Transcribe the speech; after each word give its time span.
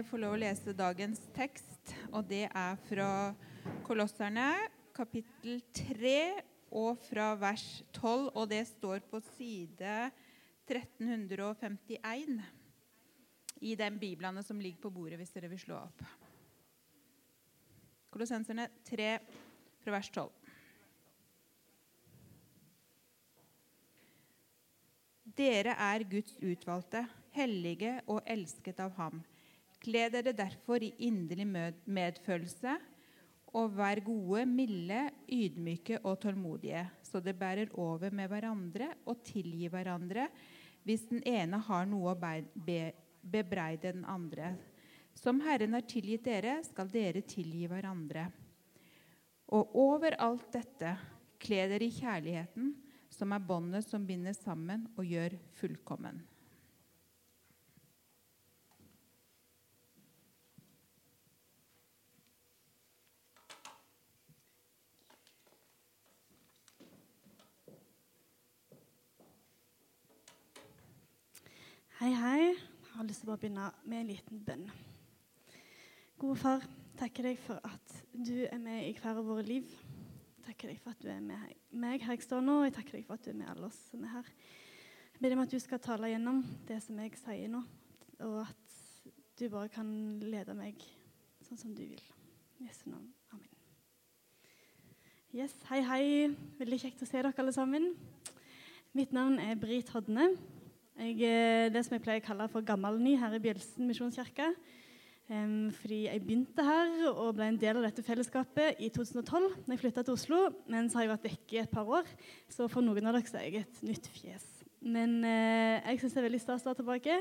Jeg 0.00 0.06
får 0.08 0.20
lov 0.22 0.32
å 0.32 0.38
lese 0.40 0.72
dagens 0.72 1.18
tekst, 1.36 1.90
og 2.08 2.24
det 2.24 2.46
er 2.46 2.78
fra 2.86 3.34
Kolosserne, 3.84 4.46
kapittel 4.96 5.58
3, 5.76 6.40
og 6.72 7.02
fra 7.04 7.34
vers 7.36 7.64
12. 7.98 8.30
Og 8.32 8.46
det 8.48 8.62
står 8.70 9.02
på 9.10 9.20
side 9.34 10.08
1351 10.64 12.40
i 13.60 13.74
den 13.76 13.98
biblene 14.00 14.40
som 14.46 14.56
ligger 14.64 14.86
på 14.86 14.92
bordet, 14.94 15.18
hvis 15.20 15.34
dere 15.34 15.50
vil 15.52 15.60
slå 15.60 15.76
opp. 15.82 16.00
Kolossenserne 18.08 18.70
3, 18.88 19.10
fra 19.82 19.92
vers 19.98 20.08
12. 20.14 20.30
Dere 25.42 25.76
er 25.92 26.06
Guds 26.16 26.40
utvalgte, 26.40 27.04
hellige 27.36 27.98
og 28.08 28.24
elsket 28.24 28.80
av 28.80 28.96
ham. 28.96 29.20
Kle 29.80 30.08
dere 30.12 30.34
derfor 30.36 30.82
i 30.84 30.92
inderlig 31.08 31.46
medfølelse, 31.88 32.76
og 33.56 33.72
vær 33.74 33.98
gode, 34.06 34.44
milde, 34.46 35.08
ydmyke 35.26 35.98
og 36.06 36.20
tålmodige, 36.22 36.84
så 37.02 37.18
det 37.24 37.34
bærer 37.38 37.72
over 37.74 38.12
med 38.14 38.28
hverandre 38.30 38.92
og 39.10 39.24
tilgi 39.26 39.66
hverandre 39.72 40.28
hvis 40.86 41.08
den 41.10 41.22
ene 41.26 41.58
har 41.66 41.88
noe 41.88 42.14
å 42.14 42.34
bebreide 43.26 43.90
den 43.90 44.04
andre. 44.08 44.54
Som 45.18 45.42
Herren 45.44 45.74
har 45.76 45.84
tilgitt 45.84 46.24
dere, 46.24 46.60
skal 46.64 46.88
dere 46.92 47.24
tilgi 47.26 47.66
hverandre. 47.68 48.28
Og 49.50 49.74
over 49.76 50.14
alt 50.22 50.46
dette, 50.54 50.94
kle 51.42 51.66
dere 51.72 51.88
i 51.88 51.92
kjærligheten, 51.92 52.72
som 53.10 53.34
er 53.34 53.44
båndet 53.44 53.84
som 53.88 54.06
binder 54.06 54.36
sammen 54.36 54.86
og 54.94 55.04
gjør 55.04 55.34
fullkommen. 55.58 56.22
Hei, 72.00 72.14
hei. 72.16 72.44
Jeg 72.48 72.94
har 72.94 73.04
lyst 73.04 73.20
til 73.20 73.28
å 73.28 73.34
begynne 73.36 73.66
med 73.84 73.98
en 74.00 74.06
liten 74.08 74.38
bønn. 74.40 74.62
Gode 76.16 76.36
far, 76.40 76.62
takker 76.96 77.26
deg 77.28 77.40
for 77.44 77.60
at 77.60 77.96
du 78.16 78.46
er 78.46 78.56
med 78.56 78.86
i 78.86 78.94
hver 78.96 79.18
av 79.20 79.26
våre 79.28 79.42
liv. 79.44 79.74
Takker 80.46 80.70
deg 80.72 80.78
for 80.80 80.94
at 80.94 81.02
du 81.04 81.10
er 81.12 81.18
med 81.20 81.50
meg 81.76 82.00
her 82.00 82.16
jeg 82.16 82.24
står 82.24 82.40
nå, 82.40 82.54
og 82.56 82.64
jeg 82.64 82.72
takker 82.78 82.96
deg 82.96 83.04
for 83.04 83.20
at 83.20 83.26
du 83.26 83.34
er 83.34 83.36
med 83.42 83.50
alle 83.52 83.68
oss 83.68 83.76
som 83.90 84.06
er 84.08 84.14
her. 84.14 84.30
Jeg 85.12 85.20
ber 85.26 85.34
om 85.36 85.42
at 85.44 85.52
du 85.52 85.58
skal 85.60 85.82
tale 85.84 86.08
gjennom 86.08 86.38
det 86.70 86.78
som 86.86 87.02
jeg 87.04 87.20
sier 87.20 87.52
nå, 87.52 87.60
og 88.30 88.38
at 88.46 88.78
du 89.36 89.44
bare 89.52 89.68
kan 89.74 89.90
lede 90.24 90.56
meg 90.56 90.80
sånn 91.44 91.60
som 91.60 91.74
du 91.76 91.82
vil. 91.84 92.06
Jesu 92.62 92.86
navn. 92.86 93.10
Amen. 93.36 93.52
Yes, 95.36 95.52
Hei, 95.68 95.82
hei. 95.84 96.06
Veldig 96.62 96.80
kjekt 96.80 97.04
å 97.04 97.10
se 97.12 97.20
dere 97.20 97.36
alle 97.44 97.52
sammen. 97.52 97.92
Mitt 98.96 99.12
navn 99.12 99.36
er 99.44 99.60
Brit 99.60 99.92
Hodne. 99.92 100.30
Jeg 101.00 101.22
er 101.24 101.70
det 101.72 101.80
som 101.86 101.94
jeg 101.96 102.02
pleier 102.04 102.20
å 102.20 102.26
kalle 102.26 102.46
for 102.52 102.64
gammelny 102.66 103.14
her 103.16 103.32
i 103.32 103.40
Bjelsen 103.40 103.88
misjonskirke. 103.88 104.50
Fordi 105.30 106.00
jeg 106.08 106.20
begynte 106.26 106.64
her 106.66 106.90
og 107.12 107.36
ble 107.38 107.46
en 107.52 107.58
del 107.60 107.78
av 107.78 107.86
dette 107.86 108.02
fellesskapet 108.04 108.82
i 108.82 108.90
2012 108.92 109.46
når 109.62 109.72
jeg 109.72 109.80
flytta 109.84 110.04
til 110.04 110.16
Oslo. 110.18 110.40
Men 110.68 110.90
så 110.90 110.98
har 110.98 111.06
jeg 111.06 111.12
vært 111.14 111.28
vekke 111.30 111.56
i 111.56 111.62
et 111.62 111.72
par 111.72 111.88
år, 111.88 112.10
så 112.52 112.66
for 112.68 112.84
noen 112.84 113.08
av 113.08 113.16
dere 113.16 113.40
er 113.40 113.46
jeg 113.46 113.62
et 113.62 113.80
nytt 113.86 114.10
fjes. 114.12 114.44
Men 114.80 115.20
uh, 115.24 115.78
jeg 115.78 116.02
syns 116.02 116.16
det 116.16 116.20
er 116.20 116.28
veldig 116.28 116.42
stas 116.42 116.66
å 116.66 116.70
være 116.70 116.80
tilbake. 116.82 117.18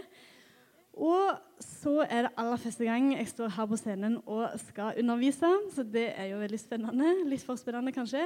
Og 1.00 1.64
så 1.64 1.96
er 2.04 2.26
det 2.28 2.34
aller 2.42 2.60
første 2.60 2.88
gang 2.90 3.14
jeg 3.14 3.32
står 3.32 3.54
her 3.56 3.70
på 3.70 3.80
scenen 3.80 4.18
og 4.26 4.58
skal 4.66 5.00
undervise. 5.00 5.54
Så 5.72 5.88
det 5.88 6.10
er 6.18 6.34
jo 6.34 6.42
veldig 6.42 6.60
spennende. 6.60 7.14
Litt 7.30 7.46
for 7.48 7.62
spennende, 7.62 7.96
kanskje. 7.96 8.26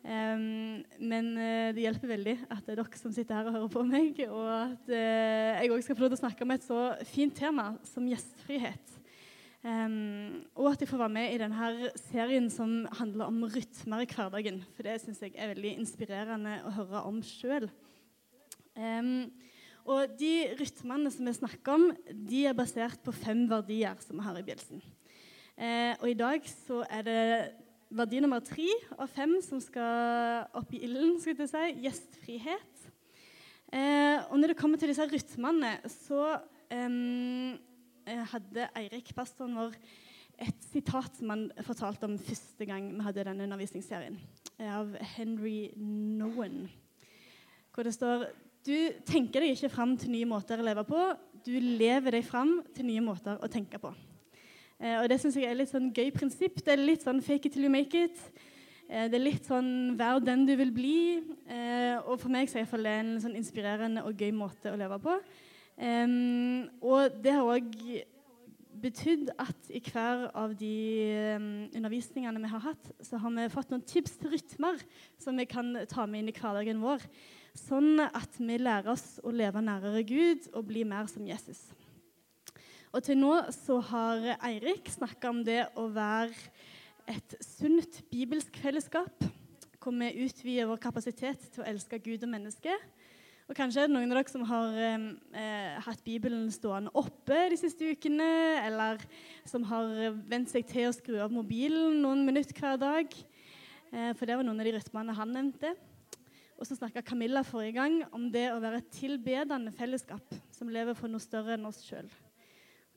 Um, 0.00 0.80
men 0.96 1.26
uh, 1.36 1.70
det 1.76 1.82
hjelper 1.84 2.14
veldig 2.14 2.36
at 2.48 2.62
det 2.64 2.72
er 2.72 2.78
dere 2.80 3.00
som 3.00 3.12
sitter 3.12 3.36
her 3.36 3.50
og 3.50 3.56
hører 3.58 3.72
på 3.74 3.82
meg, 3.84 4.22
og 4.32 4.46
at 4.48 4.88
uh, 4.88 5.58
jeg 5.60 5.72
òg 5.74 5.82
skal 5.84 5.98
få 5.98 6.06
lov 6.06 6.14
til 6.14 6.16
å 6.16 6.22
snakke 6.22 6.46
om 6.46 6.54
et 6.54 6.64
så 6.64 6.78
fint 7.10 7.36
tema 7.36 7.66
som 7.84 8.08
gjestfrihet. 8.08 8.96
Um, 9.60 10.40
og 10.56 10.70
at 10.70 10.80
jeg 10.80 10.88
får 10.88 11.02
være 11.02 11.12
med 11.18 11.34
i 11.34 11.40
denne 11.42 11.90
serien 12.00 12.48
som 12.48 12.86
handler 12.96 13.28
om 13.28 13.44
rytmer 13.44 14.06
i 14.06 14.08
hverdagen. 14.08 14.62
For 14.72 14.88
det 14.88 14.96
syns 15.02 15.20
jeg 15.20 15.36
er 15.36 15.52
veldig 15.52 15.74
inspirerende 15.82 16.56
å 16.64 16.72
høre 16.78 17.04
om 17.10 17.20
sjøl. 17.20 17.68
Um, 18.72 19.28
og 19.84 20.16
de 20.16 20.54
rytmene 20.56 21.12
som 21.12 21.28
vi 21.28 21.36
snakker 21.36 21.76
om, 21.76 21.90
de 22.08 22.46
er 22.48 22.56
basert 22.56 23.04
på 23.04 23.12
fem 23.12 23.44
verdier 23.50 24.00
som 24.00 24.16
vi 24.16 24.24
har 24.24 24.40
i 24.40 24.46
Bjelsen. 24.48 24.80
Uh, 25.60 25.92
og 26.00 26.08
i 26.08 26.16
dag 26.16 26.46
så 26.48 26.80
er 26.88 27.04
det 27.04 27.22
verdi 27.90 28.20
nummer 28.22 28.42
tre 28.44 28.68
av 28.96 29.10
fem 29.10 29.36
som 29.44 29.60
skal 29.62 30.46
opp 30.56 30.70
i 30.74 30.82
ilden, 30.86 31.16
skal 31.22 31.38
jeg 31.38 31.50
si, 31.50 31.64
gjestfrihet. 31.86 32.84
Eh, 33.70 34.18
og 34.30 34.38
når 34.38 34.52
det 34.52 34.58
kommer 34.58 34.80
til 34.80 34.90
disse 34.90 35.06
rytmene, 35.06 35.76
så 35.90 36.22
eh, 36.74 37.56
hadde 38.32 38.68
Eirik, 38.78 39.12
pastoren 39.14 39.58
vår, 39.58 39.74
et 40.40 40.68
sitat 40.70 41.18
som 41.18 41.34
han 41.34 41.48
fortalte 41.66 42.08
om 42.08 42.16
første 42.18 42.66
gang 42.66 42.86
vi 42.94 43.04
hadde 43.04 43.26
denne 43.28 43.46
undervisningsserien, 43.46 44.18
eh, 44.56 44.70
av 44.70 44.94
Henry 45.16 45.70
Nowen, 45.76 46.64
hvor 47.74 47.86
det 47.86 47.94
står 47.94 48.30
du 48.60 48.76
tenker 49.08 49.40
deg 49.40 49.54
ikke 49.54 49.70
fram 49.72 49.94
til 49.96 50.12
nye 50.12 50.28
måter 50.28 50.60
å 50.60 50.64
leve 50.66 50.82
på, 50.84 51.00
du 51.46 51.54
lever 51.80 52.18
deg 52.18 52.26
fram 52.26 52.58
til 52.76 52.90
nye 52.90 53.04
måter 53.04 53.38
å 53.40 53.48
tenke 53.48 53.80
på. 53.80 53.92
Eh, 54.80 54.96
og 54.96 55.10
det 55.12 55.18
syns 55.20 55.36
jeg 55.36 55.44
er 55.50 55.58
litt 55.58 55.72
sånn 55.72 55.90
gøy 55.92 56.08
prinsipp. 56.14 56.62
Det 56.64 56.72
er 56.72 56.80
litt 56.80 57.04
sånn 57.04 57.20
fake 57.24 57.50
it 57.50 57.56
till 57.56 57.66
you 57.66 57.72
make 57.72 58.06
it. 58.06 58.16
Eh, 58.88 59.08
det 59.12 59.18
er 59.18 59.26
litt 59.26 59.48
sånn 59.48 59.98
vær 59.98 60.22
den 60.24 60.46
du 60.48 60.54
vil 60.56 60.72
bli. 60.72 61.00
Eh, 61.44 61.98
og 62.00 62.16
for 62.22 62.32
meg 62.32 62.48
så 62.48 62.62
er 62.62 62.70
det 62.70 62.94
en 62.94 63.18
sånn 63.20 63.36
inspirerende 63.36 64.06
og 64.08 64.16
gøy 64.16 64.32
måte 64.32 64.72
å 64.72 64.80
leve 64.80 65.00
på. 65.04 65.20
og 65.80 67.22
det 67.24 67.32
har 67.32 67.46
òg 67.48 67.76
betydd 68.80 69.30
at 69.40 69.70
i 69.72 69.80
hver 69.80 70.26
av 70.36 70.52
de 70.56 70.72
undervisningene 71.72 72.40
vi 72.42 72.50
har 72.52 72.60
hatt, 72.60 72.90
så 73.00 73.16
har 73.16 73.32
vi 73.32 73.46
fått 73.48 73.72
noen 73.72 73.84
tips 73.88 74.18
til 74.20 74.34
rytmer 74.34 74.76
som 75.18 75.36
vi 75.36 75.46
kan 75.48 75.72
ta 75.88 76.04
med 76.04 76.20
inn 76.20 76.28
i 76.28 76.36
hverdagen 76.36 76.82
vår. 76.84 77.04
Sånn 77.56 78.00
at 78.00 78.36
vi 78.38 78.60
lærer 78.60 78.92
oss 78.92 79.18
å 79.24 79.32
leve 79.32 79.62
nærere 79.64 80.04
Gud 80.04 80.50
og 80.52 80.68
bli 80.68 80.84
mer 80.84 81.08
som 81.08 81.24
Jesus. 81.24 81.70
Og 82.90 83.04
til 83.06 83.20
nå 83.20 83.36
så 83.54 83.76
har 83.86 84.24
Eirik 84.48 84.88
snakka 84.90 85.30
om 85.30 85.44
det 85.46 85.60
å 85.78 85.84
være 85.94 86.34
et 87.10 87.34
sunt 87.44 88.00
bibelsk 88.10 88.56
fellesskap, 88.58 89.26
hvor 89.78 89.94
vi 89.94 90.24
utvider 90.24 90.66
vår 90.66 90.80
kapasitet 90.82 91.44
til 91.54 91.62
å 91.62 91.68
elske 91.70 92.00
Gud 92.02 92.24
og 92.26 92.32
mennesket. 92.32 92.88
Og 93.46 93.54
Kanskje 93.54 93.84
er 93.84 93.86
det 93.86 93.94
noen 93.94 94.10
av 94.10 94.18
dere 94.18 94.32
som 94.32 94.42
har 94.46 94.74
eh, 94.82 95.76
hatt 95.86 96.02
Bibelen 96.06 96.48
stående 96.54 96.90
oppe 96.98 97.38
de 97.52 97.58
siste 97.58 97.92
ukene, 97.94 98.26
eller 98.66 98.98
som 99.46 99.62
har 99.70 100.16
vent 100.30 100.50
seg 100.50 100.66
til 100.70 100.88
å 100.88 100.94
skru 100.94 101.20
av 101.22 101.34
mobilen 101.34 102.00
noen 102.02 102.24
minutter 102.26 102.58
hver 102.58 102.78
dag. 102.78 103.14
Eh, 103.90 104.10
for 104.18 104.26
det 104.26 104.34
var 104.38 104.46
noen 104.46 104.62
av 104.62 104.66
de 104.66 104.72
rytmene 104.74 105.14
han 105.18 105.34
nevnte. 105.34 105.72
Og 106.58 106.66
så 106.66 106.74
snakka 106.74 107.06
Camilla 107.06 107.44
forrige 107.46 107.78
gang 107.78 108.00
om 108.10 108.26
det 108.34 108.48
å 108.50 108.58
være 108.62 108.82
et 108.82 108.90
tilbedende 108.98 109.70
fellesskap 109.78 110.34
som 110.54 110.74
lever 110.74 110.98
for 110.98 111.10
noe 111.10 111.22
større 111.22 111.54
enn 111.54 111.70
oss 111.70 111.84
sjøl. 111.86 112.10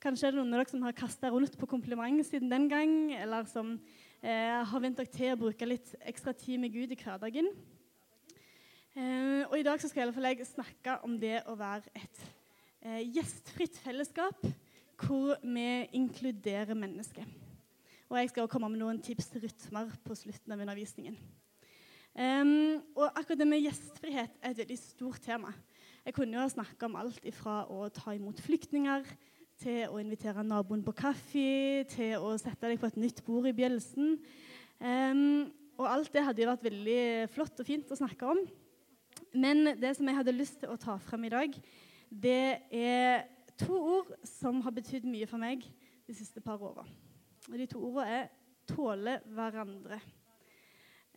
Kanskje 0.04 0.28
er 0.28 0.34
det 0.34 0.42
noen 0.42 0.52
av 0.52 0.60
dere 0.60 0.68
som 0.68 0.82
har 0.84 0.96
kasta 0.98 1.30
rundt 1.32 1.54
på 1.56 1.68
kompliment 1.72 2.26
siden 2.28 2.50
den 2.52 2.66
gang, 2.68 3.14
eller 3.16 3.46
som 3.48 3.78
eh, 4.20 4.58
har 4.68 4.82
vent 4.84 4.98
dere 5.00 5.08
til 5.14 5.32
å 5.32 5.38
bruke 5.40 5.68
litt 5.70 5.94
ekstra 6.04 6.34
tid 6.36 6.60
med 6.60 6.74
Gud 6.74 6.92
i 6.92 6.98
hverdagen. 7.00 7.48
Eh, 9.00 9.46
og 9.48 9.56
I 9.56 9.64
dag 9.64 9.80
skal 9.80 10.12
jeg 10.12 10.48
snakke 10.50 10.98
om 11.08 11.16
det 11.22 11.38
å 11.48 11.56
være 11.56 11.88
et 11.96 12.20
eh, 12.84 13.00
gjestfritt 13.16 13.80
fellesskap 13.80 14.44
hvor 15.06 15.38
vi 15.40 15.68
inkluderer 15.96 16.76
mennesker. 16.76 17.30
Og 18.12 18.20
jeg 18.20 18.34
skal 18.34 18.52
komme 18.52 18.74
med 18.74 18.84
noen 18.84 19.00
tips 19.00 19.32
til 19.32 19.46
rytmer 19.48 19.94
på 20.04 20.18
slutten 20.20 20.52
av 20.52 20.66
undervisningen. 20.66 21.16
Um, 22.14 22.84
og 22.94 23.08
akkurat 23.08 23.40
det 23.40 23.48
med 23.48 23.64
gjestfrihet 23.64 24.36
er 24.44 24.52
et 24.52 24.60
veldig 24.60 24.78
stort 24.78 25.24
tema. 25.24 25.56
Jeg 26.04 26.14
kunne 26.14 26.36
jo 26.36 26.44
ha 26.44 26.52
snakka 26.52 26.92
om 26.92 27.00
alt 27.00 27.24
ifra 27.26 27.64
å 27.72 27.88
ta 27.90 28.12
imot 28.14 28.44
flyktninger 28.44 29.08
til 29.62 29.92
å 29.92 30.00
invitere 30.02 30.44
naboen 30.46 30.84
på 30.86 30.96
kaffe, 30.98 31.84
til 31.92 32.18
å 32.18 32.34
sette 32.42 32.70
deg 32.70 32.82
på 32.82 32.90
et 32.90 33.00
nytt 33.00 33.22
bord 33.26 33.48
i 33.50 33.56
bjølsen. 33.56 34.18
Um, 34.80 35.52
og 35.80 35.88
alt 35.90 36.12
det 36.14 36.26
hadde 36.26 36.44
jo 36.44 36.50
vært 36.52 36.66
veldig 36.68 37.04
flott 37.34 37.62
og 37.62 37.68
fint 37.68 37.94
å 37.94 37.98
snakke 37.98 38.30
om. 38.30 38.42
Men 39.34 39.74
det 39.80 39.96
som 39.98 40.10
jeg 40.10 40.18
hadde 40.20 40.36
lyst 40.36 40.60
til 40.62 40.74
å 40.74 40.80
ta 40.80 40.98
frem 41.02 41.26
i 41.28 41.34
dag, 41.34 41.56
det 42.10 42.46
er 42.70 43.26
to 43.58 43.78
ord 43.98 44.12
som 44.28 44.62
har 44.66 44.76
betydd 44.76 45.08
mye 45.10 45.30
for 45.30 45.42
meg 45.42 45.66
de 46.08 46.16
siste 46.18 46.42
par 46.44 46.62
åra. 46.62 46.86
Og 47.50 47.58
de 47.60 47.68
to 47.70 47.82
ordene 47.82 48.20
er 48.20 48.30
'tåle 48.68 49.20
hverandre'. 49.28 50.00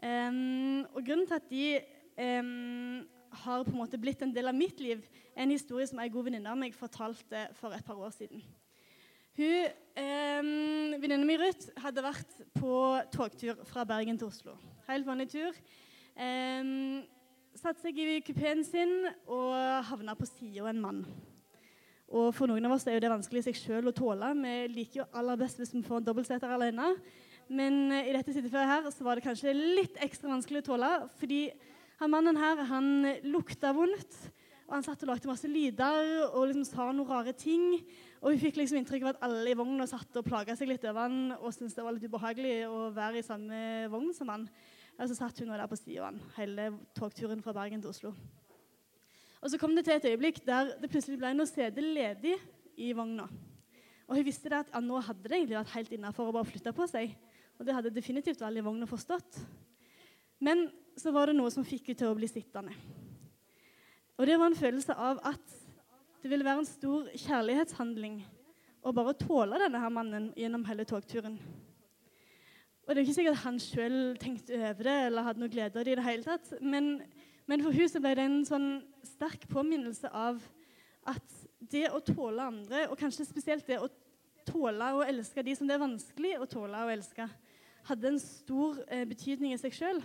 Um, 0.02 0.84
og 0.92 1.04
grunnen 1.04 1.26
til 1.26 1.34
at 1.34 1.50
de 1.50 1.80
um, 2.40 3.06
har 3.30 3.64
på 3.64 3.72
en 3.72 3.80
måte 3.80 4.00
blitt 4.00 4.22
en 4.22 4.34
del 4.34 4.48
av 4.48 4.56
mitt 4.56 4.80
liv, 4.80 5.02
en 5.36 5.50
historie 5.50 5.86
som 5.88 6.00
ei 6.02 6.08
god 6.12 6.28
venninne 6.28 6.52
av 6.52 6.58
meg 6.58 6.76
fortalte 6.76 7.48
for 7.58 7.74
et 7.76 7.84
par 7.86 7.98
år 7.98 8.14
siden. 8.14 8.44
Hun, 9.36 9.66
eh, 9.96 10.46
Venninnen 10.96 11.26
min 11.28 11.40
Ruth 11.40 11.68
hadde 11.82 12.04
vært 12.04 12.38
på 12.56 12.76
togtur 13.12 13.58
fra 13.68 13.84
Bergen 13.84 14.16
til 14.16 14.30
Oslo. 14.30 14.56
Helt 14.88 15.06
vanlig 15.06 15.28
tur. 15.34 15.52
Eh, 16.16 17.04
satte 17.56 17.82
seg 17.82 17.98
i 18.00 18.20
kupeen 18.24 18.64
sin 18.64 19.04
og 19.26 19.84
havna 19.90 20.14
på 20.16 20.28
sida 20.28 20.62
av 20.64 20.70
en 20.72 20.80
mann. 20.80 21.02
Og 22.06 22.32
For 22.34 22.46
noen 22.46 22.64
av 22.64 22.76
oss 22.76 22.86
er 22.86 22.96
jo 22.96 23.02
det 23.02 23.10
vanskelig 23.10 23.42
i 23.42 23.46
seg 23.48 23.58
sjøl 23.58 23.90
å 23.90 23.94
tåle. 23.96 24.30
Vi 24.38 24.56
liker 24.72 25.02
jo 25.02 25.08
aller 25.12 25.36
best 25.40 25.58
hvis 25.58 25.74
vi 25.74 25.82
får 25.82 26.00
en 26.00 26.06
dobbeltseter 26.06 26.52
alene. 26.54 26.94
Men 27.48 27.92
eh, 27.92 28.10
i 28.10 28.14
dette 28.14 28.32
tilfellet 28.32 28.70
her 28.70 28.90
så 28.94 29.06
var 29.06 29.18
det 29.18 29.26
kanskje 29.26 29.54
litt 29.54 29.98
ekstra 30.02 30.30
vanskelig 30.30 30.62
å 30.62 30.68
tåle. 30.70 30.92
Fordi 31.20 31.40
han 32.00 32.12
mannen 32.12 32.36
her 32.36 32.60
han 32.68 32.88
lukta 33.24 33.72
vondt, 33.76 34.16
og 34.66 34.74
han 34.74 34.84
satt 34.84 35.04
og 35.04 35.12
lagde 35.12 35.28
masse 35.30 35.48
lyder 35.48 36.26
og 36.26 36.48
liksom 36.48 36.64
sa 36.66 36.88
noen 36.90 37.08
rare 37.08 37.32
ting. 37.38 37.76
Og 38.18 38.34
vi 38.34 38.40
fikk 38.42 38.58
liksom 38.58 38.80
inntrykk 38.80 39.04
av 39.04 39.12
at 39.12 39.20
alle 39.28 39.52
i 39.52 39.56
vogna 39.56 39.86
satt 39.86 40.18
og 40.18 40.26
plaga 40.26 40.56
seg 40.58 40.72
litt 40.72 40.84
over 40.84 41.06
han 41.06 41.36
og 41.36 41.52
syntes 41.54 41.76
det 41.76 41.84
var 41.86 41.94
litt 41.94 42.08
ubehagelig 42.08 42.56
å 42.66 42.88
være 42.96 43.20
i 43.20 43.26
samme 43.26 43.60
vogn 43.92 44.10
som 44.16 44.32
han. 44.34 44.48
Og 44.96 45.10
så 45.10 45.18
satt 45.18 45.38
hun 45.38 45.52
der 45.52 45.68
på 45.70 45.78
sida 45.78 46.02
av 46.02 46.08
han 46.08 46.18
hele 46.38 46.70
togturen 46.98 47.44
fra 47.44 47.54
Bergen 47.54 47.84
til 47.84 47.92
Oslo. 47.92 48.12
Og 49.38 49.52
så 49.52 49.60
kom 49.60 49.76
det 49.76 49.84
til 49.86 49.94
et 49.94 50.08
øyeblikk 50.10 50.40
der 50.44 50.74
det 50.80 50.90
plutselig 50.90 51.20
ble 51.20 51.30
noe 51.36 51.46
sete 51.46 51.84
ledig 51.84 52.34
i 52.82 52.90
vogna. 52.96 53.28
Og 54.06 54.18
hun 54.18 54.26
visste 54.26 54.50
at 54.54 54.72
ja, 54.72 54.82
nå 54.82 54.98
hadde 55.04 55.28
det 55.28 55.38
egentlig 55.38 55.60
vært 55.60 55.76
helt 55.76 55.94
innafor 55.94 56.28
å 56.28 56.34
bare 56.34 56.48
flytte 56.48 56.74
på 56.74 56.88
seg. 56.90 57.14
Og 57.56 57.64
det 57.66 57.76
hadde 57.76 57.94
definitivt 57.94 58.42
alle 58.42 58.60
i 58.60 58.66
vogna 58.66 58.88
forstått. 58.90 59.38
Men 60.42 60.68
så 60.96 61.12
var 61.12 61.28
det 61.28 61.36
noe 61.36 61.52
som 61.52 61.64
fikk 61.66 61.90
henne 61.90 62.00
til 62.00 62.10
å 62.10 62.16
bli 62.16 62.28
sittende. 62.30 62.74
Og 64.16 64.28
det 64.28 64.38
var 64.40 64.48
en 64.48 64.58
følelse 64.58 64.96
av 64.96 65.20
at 65.28 65.54
det 66.22 66.30
ville 66.32 66.46
være 66.46 66.64
en 66.64 66.68
stor 66.68 67.10
kjærlighetshandling 67.12 68.20
å 68.86 68.92
bare 68.96 69.16
tåle 69.18 69.60
denne 69.60 69.80
her 69.82 69.92
mannen 69.92 70.30
gjennom 70.38 70.64
hele 70.68 70.86
togturen. 70.88 71.36
Og 72.86 72.94
det 72.94 73.00
er 73.00 73.04
ikke 73.04 73.16
sikkert 73.16 73.42
han 73.42 73.58
sjøl 73.60 73.98
tenkte 74.22 74.56
over 74.60 74.86
det 74.86 74.96
eller 75.08 75.26
hadde 75.26 75.42
noe 75.42 75.52
glede 75.52 75.80
av 75.80 75.86
det 75.86 75.96
i 75.96 75.98
det 75.98 76.06
hele 76.06 76.26
tatt. 76.26 76.52
Men, 76.62 77.00
men 77.50 77.64
for 77.64 77.74
huset 77.74 78.02
ble 78.02 78.14
det 78.14 78.26
en 78.28 78.44
sånn 78.46 78.68
sterk 79.06 79.48
påminnelse 79.50 80.10
av 80.14 80.38
at 81.06 81.38
det 81.66 81.88
å 81.90 82.02
tåle 82.04 82.44
andre, 82.46 82.84
og 82.90 82.98
kanskje 83.00 83.26
spesielt 83.26 83.66
det 83.66 83.80
å 83.82 83.90
tåle 84.46 84.92
å 84.94 85.02
elske 85.06 85.42
de 85.42 85.54
som 85.58 85.66
det 85.66 85.74
er 85.74 85.82
vanskelig 85.82 86.36
å 86.38 86.46
tåle 86.50 86.84
å 86.86 86.92
elske, 86.94 87.26
hadde 87.86 88.12
en 88.12 88.20
stor 88.22 88.78
eh, 88.86 89.06
betydning 89.08 89.54
i 89.54 89.58
seg 89.60 89.74
sjøl. 89.74 90.00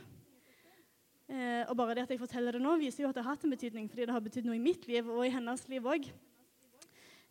Eh, 1.31 1.63
og 1.69 1.77
bare 1.79 1.95
det 1.95 2.03
at 2.03 2.11
jeg 2.11 2.19
forteller 2.19 2.57
det 2.57 2.63
nå, 2.63 2.75
viser 2.81 3.05
jo 3.05 3.09
at 3.11 3.15
det 3.15 3.23
har 3.23 3.37
hatt 3.37 3.45
en 3.47 3.53
betydning, 3.53 3.87
fordi 3.87 4.03
det 4.07 4.15
har 4.15 4.23
betydd 4.23 4.49
noe 4.49 4.57
i 4.57 4.63
mitt 4.63 4.83
liv 4.89 5.07
og 5.07 5.23
i 5.23 5.31
hennes 5.31 5.63
liv 5.71 5.85
òg. 5.87 6.09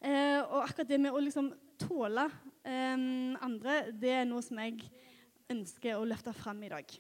Eh, 0.01 0.39
og 0.41 0.63
akkurat 0.63 0.89
det 0.89 1.01
med 1.05 1.13
å 1.13 1.21
liksom 1.21 1.51
tåle 1.81 2.25
eh, 2.65 3.03
andre, 3.45 3.83
det 3.93 4.15
er 4.23 4.29
noe 4.29 4.41
som 4.45 4.61
jeg 4.63 4.87
ønsker 5.53 5.99
å 5.99 6.07
løfte 6.09 6.33
fram 6.33 6.63
i 6.65 6.71
dag. 6.73 6.95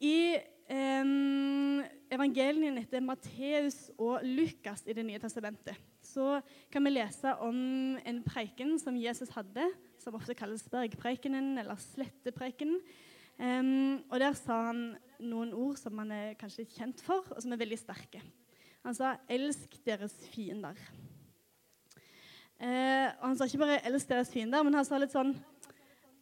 I 0.00 0.16
eh, 0.38 1.12
evangeliene 2.16 2.86
etter 2.86 3.04
Matteus 3.04 3.90
og 3.98 4.24
Lukas 4.24 4.86
i 4.86 4.96
Det 4.96 5.04
nye 5.04 5.20
testamentet 5.20 5.76
så 6.08 6.38
kan 6.72 6.86
vi 6.86 6.94
lese 6.94 7.34
om 7.44 7.58
en 8.00 8.22
preiken 8.24 8.78
som 8.80 8.96
Jesus 8.96 9.34
hadde 9.34 9.66
som 10.00 10.16
ofte 10.16 10.36
kalles 10.38 10.64
bergpreikenen 10.72 11.58
eller 11.60 11.76
slettepreikenen. 11.82 12.80
Um, 13.38 14.02
og 14.10 14.20
Der 14.20 14.34
sa 14.34 14.54
han 14.66 14.96
noen 15.22 15.52
ord 15.54 15.76
som 15.78 15.98
han 16.02 16.10
er 16.10 16.34
kanskje 16.38 16.64
litt 16.64 16.74
kjent 16.74 17.02
for, 17.02 17.22
og 17.30 17.42
som 17.42 17.52
er 17.54 17.60
veldig 17.60 17.78
sterke. 17.78 18.22
Han 18.82 18.94
sa 18.94 19.16
'elsk 19.28 19.78
deres 19.86 20.14
fiender'. 20.34 20.78
Uh, 22.58 23.14
og 23.20 23.28
Han 23.28 23.36
sa 23.36 23.44
ikke 23.44 23.58
bare 23.58 23.86
'elsk 23.86 24.08
deres 24.08 24.32
fiender', 24.32 24.62
men 24.62 24.74
han 24.74 24.84
sa 24.84 24.98
litt 24.98 25.12
sånn 25.14 25.36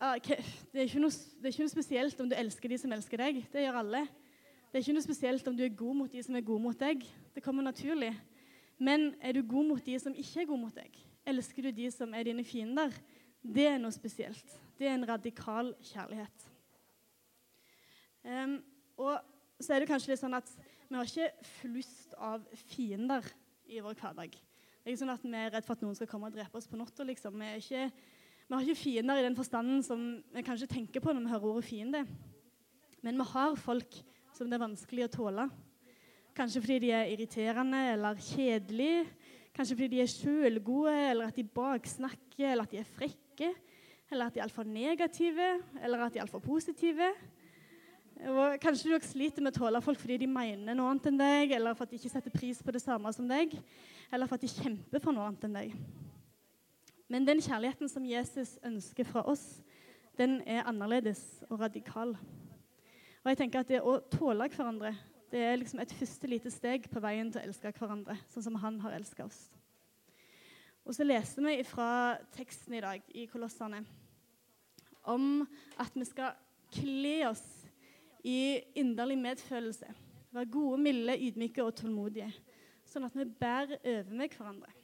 okay, 0.00 0.36
det, 0.72 0.82
er 0.82 1.00
noe, 1.00 1.10
det, 1.10 1.44
er 1.44 1.52
ikke 1.54 1.64
noe, 1.64 1.72
spesielt 1.72 2.20
om 2.20 2.28
du 2.28 2.36
elsker 2.36 2.68
de 2.68 2.78
som 2.78 2.92
elsker 2.92 3.16
deg. 3.16 3.46
Det 3.52 3.64
gjør 3.64 3.80
alle. 3.80 4.02
Det 4.68 4.78
er 4.78 4.84
ikke 4.84 4.96
noe 4.98 5.08
spesielt 5.08 5.48
om 5.48 5.56
du 5.56 5.64
er 5.64 5.76
god 5.76 5.96
mot 5.96 6.12
de 6.12 6.22
som 6.22 6.36
er 6.36 6.44
gode 6.44 6.62
mot 6.62 6.78
deg. 6.78 7.06
Det 7.34 7.42
kommer 7.42 7.62
naturlig. 7.62 8.12
Men 8.78 9.14
er 9.22 9.32
du 9.32 9.42
god 9.42 9.64
mot 9.64 9.84
de 9.84 9.98
som 9.98 10.14
ikke 10.14 10.42
er 10.42 10.50
gode 10.50 10.60
mot 10.60 10.74
deg? 10.74 10.98
Elsker 11.26 11.62
du 11.62 11.70
de 11.70 11.90
som 11.90 12.12
er 12.14 12.28
dine 12.28 12.44
fiender? 12.44 12.92
Det 13.40 13.66
er 13.66 13.78
noe 13.80 13.94
spesielt. 13.94 14.58
Det 14.76 14.86
er 14.86 14.98
en 14.98 15.08
radikal 15.08 15.72
kjærlighet. 15.80 16.55
Um, 18.26 18.58
og 18.98 19.20
så 19.62 19.74
er 19.74 19.82
det 19.82 19.88
kanskje 19.90 20.12
litt 20.12 20.20
sånn 20.22 20.36
at 20.36 20.48
vi 20.86 20.96
har 20.98 21.06
ikke 21.06 21.48
flust 21.60 22.14
av 22.18 22.42
fiender 22.66 23.26
i 23.70 23.78
vår 23.82 23.94
hverdag. 23.98 24.34
Det 24.34 24.86
er 24.86 24.94
ikke 24.94 25.02
sånn 25.02 25.14
at 25.14 25.26
vi 25.26 25.38
er 25.38 25.52
redd 25.54 25.66
for 25.66 25.76
at 25.76 25.84
noen 25.84 25.98
skal 25.98 26.10
komme 26.10 26.30
og 26.30 26.34
drepe 26.34 26.58
oss 26.58 26.68
på 26.70 26.78
natta. 26.78 27.06
Liksom. 27.06 27.38
Vi, 27.38 27.52
vi, 27.70 28.54
har 28.54 28.66
ikke 28.66 28.82
fiender 28.82 29.20
i 29.20 29.26
den 29.26 29.38
forstanden 29.38 29.82
som 29.86 30.02
vi 30.34 30.44
kanskje 30.46 30.70
tenker 30.70 31.02
på 31.02 31.14
når 31.14 31.24
vi 31.24 31.32
hører 31.34 31.52
ordet 31.52 31.68
fiende. 31.68 32.02
Men 33.02 33.18
vi 33.18 33.28
har 33.32 33.58
folk 33.58 33.98
som 34.36 34.50
det 34.50 34.58
er 34.58 34.66
vanskelig 34.66 35.06
å 35.06 35.12
tåle. 35.16 35.48
Kanskje 36.36 36.62
fordi 36.62 36.80
de 36.86 36.92
er 36.94 37.10
irriterende 37.14 37.82
eller 37.94 38.22
kjedelige. 38.22 39.06
Kanskje 39.56 39.78
fordi 39.78 39.92
de 39.94 40.02
er 40.04 40.12
sjølgode, 40.12 40.92
eller 41.10 41.30
at 41.30 41.38
de 41.38 41.46
baksnakker, 41.48 42.50
eller 42.50 42.66
at 42.66 42.74
de 42.74 42.82
er 42.82 42.90
frekke 42.98 43.54
eller 44.10 44.28
at 44.28 44.34
de 44.34 44.40
er 44.40 44.46
altfor 44.46 44.66
negative, 44.68 45.48
eller 45.82 46.04
at 46.04 46.14
de 46.14 46.20
er 46.20 46.26
altfor 46.26 46.42
positive. 46.44 47.08
Og 48.16 48.56
kanskje 48.62 48.88
du 48.88 49.04
sliter 49.04 49.44
med 49.44 49.52
å 49.52 49.58
tåle 49.58 49.80
folk 49.84 50.00
fordi 50.00 50.22
de 50.22 50.28
mener 50.30 50.76
noe 50.76 50.88
annet 50.88 51.08
enn 51.10 51.18
deg, 51.20 51.52
eller 51.58 51.76
for 51.76 51.84
at 51.84 51.92
de 51.92 51.98
ikke 52.00 52.12
setter 52.14 52.32
pris 52.32 52.62
på 52.64 52.72
det 52.72 52.80
samme 52.80 53.12
som 53.12 53.28
deg, 53.28 53.52
eller 54.08 54.28
for 54.28 54.38
at 54.38 54.46
de 54.46 54.48
kjemper 54.48 55.02
for 55.04 55.12
noe 55.12 55.26
annet 55.28 55.44
enn 55.44 55.58
deg. 55.58 55.74
Men 57.12 57.26
den 57.28 57.42
kjærligheten 57.44 57.90
som 57.92 58.06
Jesus 58.08 58.56
ønsker 58.66 59.06
fra 59.06 59.22
oss, 59.28 59.44
den 60.16 60.40
er 60.48 60.64
annerledes 60.66 61.20
og 61.50 61.60
radikal. 61.60 62.16
Og 63.20 63.30
jeg 63.30 63.40
tenker 63.42 63.60
at 63.60 63.68
Det 63.68 63.82
å 63.84 63.98
tåle 64.10 64.48
hverandre 64.48 64.94
det 65.30 65.42
er 65.42 65.56
liksom 65.58 65.80
et 65.82 65.92
første 65.98 66.28
lite 66.30 66.50
steg 66.54 66.86
på 66.88 67.02
veien 67.02 67.28
til 67.32 67.42
å 67.42 67.48
elske 67.48 67.72
hverandre, 67.74 68.14
sånn 68.30 68.44
som 68.46 68.58
han 68.62 68.78
har 68.80 68.94
elska 68.96 69.26
oss. 69.26 69.40
Og 70.86 70.94
så 70.94 71.04
leste 71.04 71.42
vi 71.42 71.58
fra 71.66 72.16
teksten 72.32 72.78
i 72.78 72.80
dag 72.80 73.02
i 73.10 73.26
Kolossene 73.26 73.82
om 75.06 75.42
at 75.82 75.94
vi 75.98 76.06
skal 76.06 76.38
kle 76.72 77.16
oss 77.28 77.42
i 78.26 78.58
inderlig 78.74 79.18
medfølelse. 79.18 79.86
Være 80.34 80.50
gode, 80.50 80.80
milde, 80.82 81.14
ydmyke 81.28 81.62
og 81.64 81.76
tålmodige. 81.78 82.32
Sånn 82.86 83.06
at 83.06 83.14
vi 83.14 83.24
bærer 83.24 83.78
over 83.78 84.10
med 84.18 84.34
hverandre. 84.34 84.74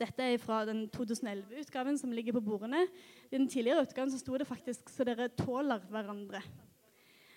Dette 0.00 0.26
er 0.26 0.40
fra 0.42 0.64
den 0.66 0.86
2011-utgaven 0.90 1.98
som 2.00 2.12
ligger 2.14 2.34
på 2.34 2.42
bordene. 2.42 2.86
I 3.30 3.36
den 3.36 3.46
tidligere 3.50 3.84
utgaven 3.84 4.10
så 4.10 4.18
sto 4.18 4.36
det 4.40 4.48
faktisk 4.48 4.90
'så 4.90 5.04
dere 5.04 5.28
tåler 5.28 5.80
hverandre'. 5.90 6.42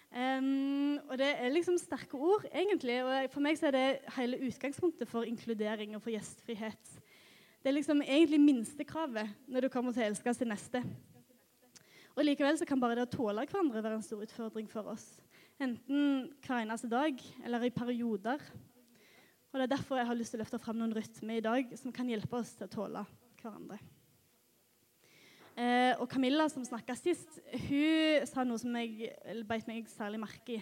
Um, 0.08 0.98
og 1.10 1.18
Det 1.18 1.28
er 1.28 1.50
liksom 1.50 1.78
sterke 1.78 2.16
ord, 2.16 2.46
egentlig. 2.54 3.04
og 3.04 3.32
For 3.32 3.40
meg 3.40 3.58
så 3.58 3.68
er 3.68 3.72
det 3.72 4.00
hele 4.16 4.40
utgangspunktet 4.48 5.08
for 5.08 5.24
inkludering 5.24 5.96
og 5.96 6.02
for 6.02 6.10
gjestfrihet. 6.10 7.02
Det 7.64 7.70
er 7.70 7.72
liksom 7.72 8.02
egentlig 8.02 8.40
minstekravet 8.42 9.30
når 9.48 9.62
du 9.62 9.70
kommer 9.70 9.92
til 9.92 10.02
å 10.02 10.06
elske 10.06 10.34
sin 10.34 10.48
neste. 10.48 10.84
Og 12.18 12.26
Likevel 12.26 12.58
så 12.58 12.66
kan 12.66 12.80
bare 12.82 12.96
det 12.98 13.04
å 13.06 13.12
tåle 13.14 13.44
hverandre 13.46 13.84
være 13.86 14.00
en 14.00 14.06
stor 14.06 14.24
utfordring 14.26 14.66
for 14.72 14.90
oss. 14.90 15.06
Enten 15.62 16.32
hver 16.42 16.64
eneste 16.64 16.90
dag 16.90 17.20
eller 17.46 17.68
i 17.68 17.74
perioder. 17.74 18.42
Og 19.52 19.60
Det 19.60 19.68
er 19.68 19.76
derfor 19.76 20.00
jeg 20.02 20.10
har 20.10 20.18
lyst 20.18 20.34
til 20.34 20.40
å 20.40 20.42
løfte 20.42 20.60
fram 20.62 20.80
noen 20.80 20.96
rytmer 20.98 21.38
i 21.38 21.46
dag 21.46 21.78
som 21.78 21.94
kan 21.94 22.10
hjelpe 22.10 22.40
oss 22.40 22.56
til 22.58 22.66
å 22.66 22.74
tåle 22.74 23.06
hverandre. 23.38 23.78
Eh, 25.58 25.94
og 26.02 26.10
Camilla, 26.10 26.50
som 26.50 26.66
snakka 26.66 26.98
sist, 26.98 27.40
hun 27.70 28.26
sa 28.30 28.44
noe 28.46 28.62
som 28.62 28.74
jeg 28.78 29.14
beit 29.50 29.70
meg 29.70 29.88
særlig 29.90 30.22
merke 30.22 30.58
i. 30.58 30.60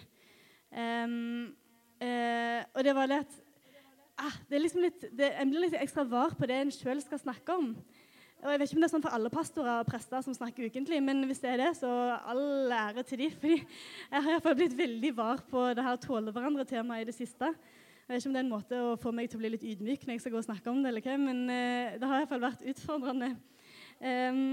Um, 0.75 1.55
eh, 2.03 2.62
og 2.75 2.83
det 2.83 2.93
var 2.95 3.15
at 3.15 3.35
ah, 4.19 4.38
det 4.50 4.57
er 4.57 4.63
liksom 4.63 4.83
litt, 4.83 5.03
det, 5.15 5.29
En 5.39 5.51
blir 5.51 5.65
litt 5.65 5.75
ekstra 5.79 6.03
var 6.07 6.35
på 6.35 6.47
det 6.51 6.57
en 6.59 6.71
sjøl 6.74 7.00
skal 7.03 7.21
snakke 7.21 7.55
om. 7.55 7.74
Og 8.45 8.51
jeg 8.53 8.59
vet 8.61 8.69
ikke 8.69 8.77
om 8.77 8.83
det 8.83 8.85
er 8.85 8.91
sånn 8.93 9.03
for 9.03 9.15
alle 9.17 9.29
pastorer 9.33 9.79
og 9.81 9.87
prester 9.89 10.21
som 10.21 10.35
snakker 10.37 10.67
ukentlig, 10.69 10.99
men 11.01 11.25
hvis 11.25 11.39
det 11.41 11.49
er 11.49 11.61
det, 11.63 11.69
så 11.79 11.89
all 12.29 12.73
ære 12.77 13.01
til 13.09 13.23
de, 13.23 13.29
fordi 13.33 13.55
jeg 13.57 14.21
har 14.21 14.27
iallfall 14.35 14.57
blitt 14.59 14.75
veldig 14.77 15.11
var 15.17 15.41
på 15.49 15.63
det 15.73 15.85
her 15.87 15.97
tåle 16.03 16.33
hverandre-temaet 16.35 17.01
i 17.01 17.07
det 17.09 17.15
siste. 17.17 17.49
Jeg 17.49 18.11
vet 18.11 18.21
ikke 18.21 18.29
om 18.29 18.35
det 18.35 18.41
er 18.43 18.45
en 18.45 18.51
måte 18.51 18.81
å 18.85 18.91
få 19.01 19.15
meg 19.17 19.31
til 19.31 19.39
å 19.39 19.41
bli 19.41 19.51
litt 19.55 19.65
ydmyk 19.65 20.05
når 20.05 20.13
jeg 20.13 20.21
skal 20.21 20.35
gå 20.35 20.43
og 20.43 20.45
snakke 20.45 20.69
om 20.69 20.83
det, 20.83 20.91
eller 20.91 21.07
hva, 21.07 21.15
men 21.23 21.41
uh, 21.49 21.95
det 21.97 22.11
har 22.11 22.21
iallfall 22.21 22.43
vært 22.43 22.67
utfordrende. 22.69 23.31
Um, 23.97 24.43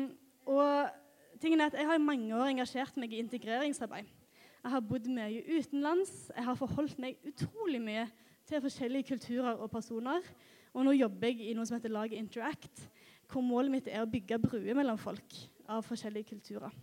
og 0.48 1.36
tingen 1.44 1.60
er 1.60 1.68
at 1.68 1.76
Jeg 1.76 1.90
har 1.90 2.00
i 2.00 2.06
mange 2.06 2.32
år 2.32 2.48
engasjert 2.48 2.96
meg 2.96 3.12
i 3.12 3.20
integreringsarbeid. 3.20 4.08
Jeg 4.62 4.72
har 4.72 4.88
bodd 4.88 5.12
mye 5.12 5.44
utenlands. 5.58 6.14
Jeg 6.32 6.48
har 6.48 6.56
forholdt 6.56 6.96
meg 7.02 7.20
utrolig 7.28 7.84
mye 7.84 8.08
til 8.48 8.64
forskjellige 8.64 9.10
kulturer 9.12 9.60
og 9.60 9.68
personer. 9.74 10.24
Og 10.72 10.88
nå 10.88 10.96
jobber 10.96 11.28
jeg 11.28 11.50
i 11.50 11.54
noe 11.58 11.68
som 11.68 11.76
heter 11.76 11.92
Laget 11.92 12.16
Interact, 12.16 12.86
hvor 13.32 13.44
målet 13.44 13.72
mitt 13.72 13.88
er 13.90 14.04
å 14.04 14.10
bygge 14.10 14.40
bruer 14.42 14.76
mellom 14.76 14.98
folk 15.00 15.38
av 15.70 15.84
forskjellige 15.86 16.34
kulturer. 16.34 16.74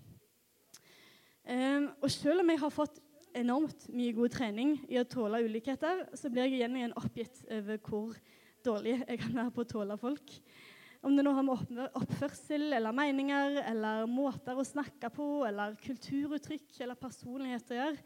Um, 1.49 1.89
og 2.01 2.09
selv 2.13 2.43
om 2.43 2.51
jeg 2.51 2.61
har 2.61 2.73
fått 2.73 2.99
enormt 3.37 3.87
mye 3.93 4.13
god 4.17 4.33
trening 4.33 4.75
i 4.89 4.99
å 4.99 5.07
tåle 5.07 5.41
ulikheter, 5.45 6.03
så 6.17 6.31
blir 6.31 6.47
jeg 6.47 6.59
igjen 6.59 6.77
igjen 6.77 6.97
oppgitt 6.97 7.43
over 7.53 7.79
hvor 7.85 8.17
dårlig 8.65 8.97
jeg 8.99 9.21
kan 9.21 9.37
være 9.37 9.53
på 9.55 9.63
å 9.63 9.69
tåle 9.69 9.97
folk. 10.01 10.33
Om 11.05 11.15
det 11.15 11.23
nå 11.23 11.31
har 11.31 11.45
med 11.47 11.93
oppførsel 11.95 12.73
eller 12.75 12.95
meninger 12.95 13.61
eller 13.63 14.09
måter 14.09 14.57
å 14.59 14.67
snakke 14.67 15.07
på 15.15 15.27
eller 15.47 15.77
kulturuttrykk 15.85 16.81
eller 16.83 16.99
personlighet 16.99 17.71
å 17.71 17.77
gjøre, 17.77 18.03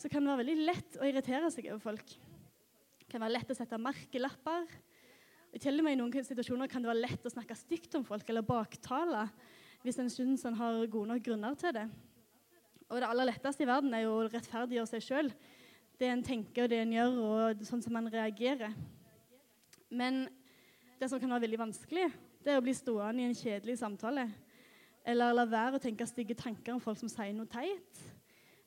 så 0.00 0.08
kan 0.08 0.24
det 0.24 0.32
være 0.32 0.40
veldig 0.40 0.68
lett 0.70 0.96
å 0.96 1.08
irritere 1.10 1.50
seg 1.52 1.68
over 1.68 1.82
folk. 1.90 2.14
Det 3.02 3.10
kan 3.12 3.20
være 3.20 3.36
lett 3.36 3.52
å 3.52 3.58
sette 3.58 3.78
merkelapper. 3.78 4.64
Til 5.60 5.76
og 5.76 5.84
med 5.84 5.92
I 5.92 5.98
noen 6.00 6.24
situasjoner 6.24 6.70
kan 6.70 6.80
det 6.80 6.88
være 6.88 7.04
lett 7.04 7.26
å 7.28 7.32
snakke 7.32 7.56
stygt 7.58 7.92
om 7.98 8.06
folk 8.08 8.28
eller 8.32 8.44
baktale 8.46 9.26
hvis 9.82 9.98
en 10.00 10.08
syns 10.12 10.44
en 10.46 10.56
har 10.56 10.78
gode 10.86 11.10
nok 11.10 11.24
grunner 11.26 11.56
til 11.58 11.74
det. 11.76 11.88
Og 12.88 13.00
det 13.00 13.08
aller 13.08 13.28
letteste 13.28 13.64
i 13.64 13.68
verden 13.68 13.92
er 13.96 14.04
jo 14.04 14.14
å 14.14 14.28
rettferdiggjøre 14.30 14.90
seg 14.90 15.04
sjøl. 15.04 15.30
Det 15.98 16.08
en 16.08 16.22
tenker 16.24 16.64
og 16.64 16.72
det 16.72 16.78
en 16.84 16.94
gjør, 16.94 17.18
og 17.24 17.64
sånn 17.66 17.82
som 17.84 17.98
en 17.98 18.08
reagerer. 18.12 18.72
Men 19.92 20.24
det 21.00 21.10
som 21.10 21.20
kan 21.20 21.34
være 21.34 21.44
veldig 21.46 21.60
vanskelig, 21.64 22.08
det 22.44 22.52
er 22.52 22.60
å 22.60 22.64
bli 22.64 22.74
stående 22.76 23.24
i 23.24 23.28
en 23.28 23.36
kjedelig 23.36 23.78
samtale. 23.80 24.26
Eller 25.04 25.34
la 25.34 25.44
være 25.50 25.78
å 25.78 25.82
tenke 25.82 26.06
stygge 26.06 26.36
tanker 26.38 26.76
om 26.76 26.82
folk 26.82 27.00
som 27.00 27.10
sier 27.10 27.34
noe 27.36 27.50
teit. 27.50 28.02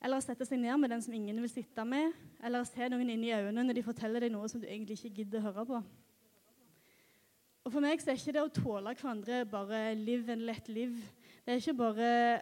Eller 0.03 0.21
sette 0.21 0.45
seg 0.45 0.59
ned 0.61 0.77
med 0.81 0.91
den 0.91 1.03
som 1.05 1.15
ingen 1.15 1.39
vil 1.41 1.51
sitte 1.51 1.85
med. 1.87 2.13
Eller 2.43 2.67
se 2.67 2.89
noen 2.91 3.09
inn 3.13 3.23
i 3.23 3.33
øynene 3.33 3.63
når 3.69 3.79
de 3.79 3.85
forteller 3.85 4.25
deg 4.25 4.35
noe 4.35 4.49
som 4.51 4.61
du 4.61 4.67
egentlig 4.67 4.99
ikke 4.99 5.21
gidder 5.21 5.41
å 5.41 5.47
høre 5.47 5.69
på. 5.69 5.85
Og 7.65 7.71
For 7.73 7.81
meg 7.81 8.01
så 8.01 8.11
er 8.13 8.19
ikke 8.19 8.33
det 8.35 8.41
å 8.45 8.51
tåle 8.53 8.91
hverandre 8.93 9.39
bare 9.49 9.95
'live 9.97 10.31
and 10.31 10.45
let 10.45 10.67
live'. 10.69 11.01
Det 11.45 11.53
er 11.53 11.61
ikke 11.61 11.73
bare 11.73 12.41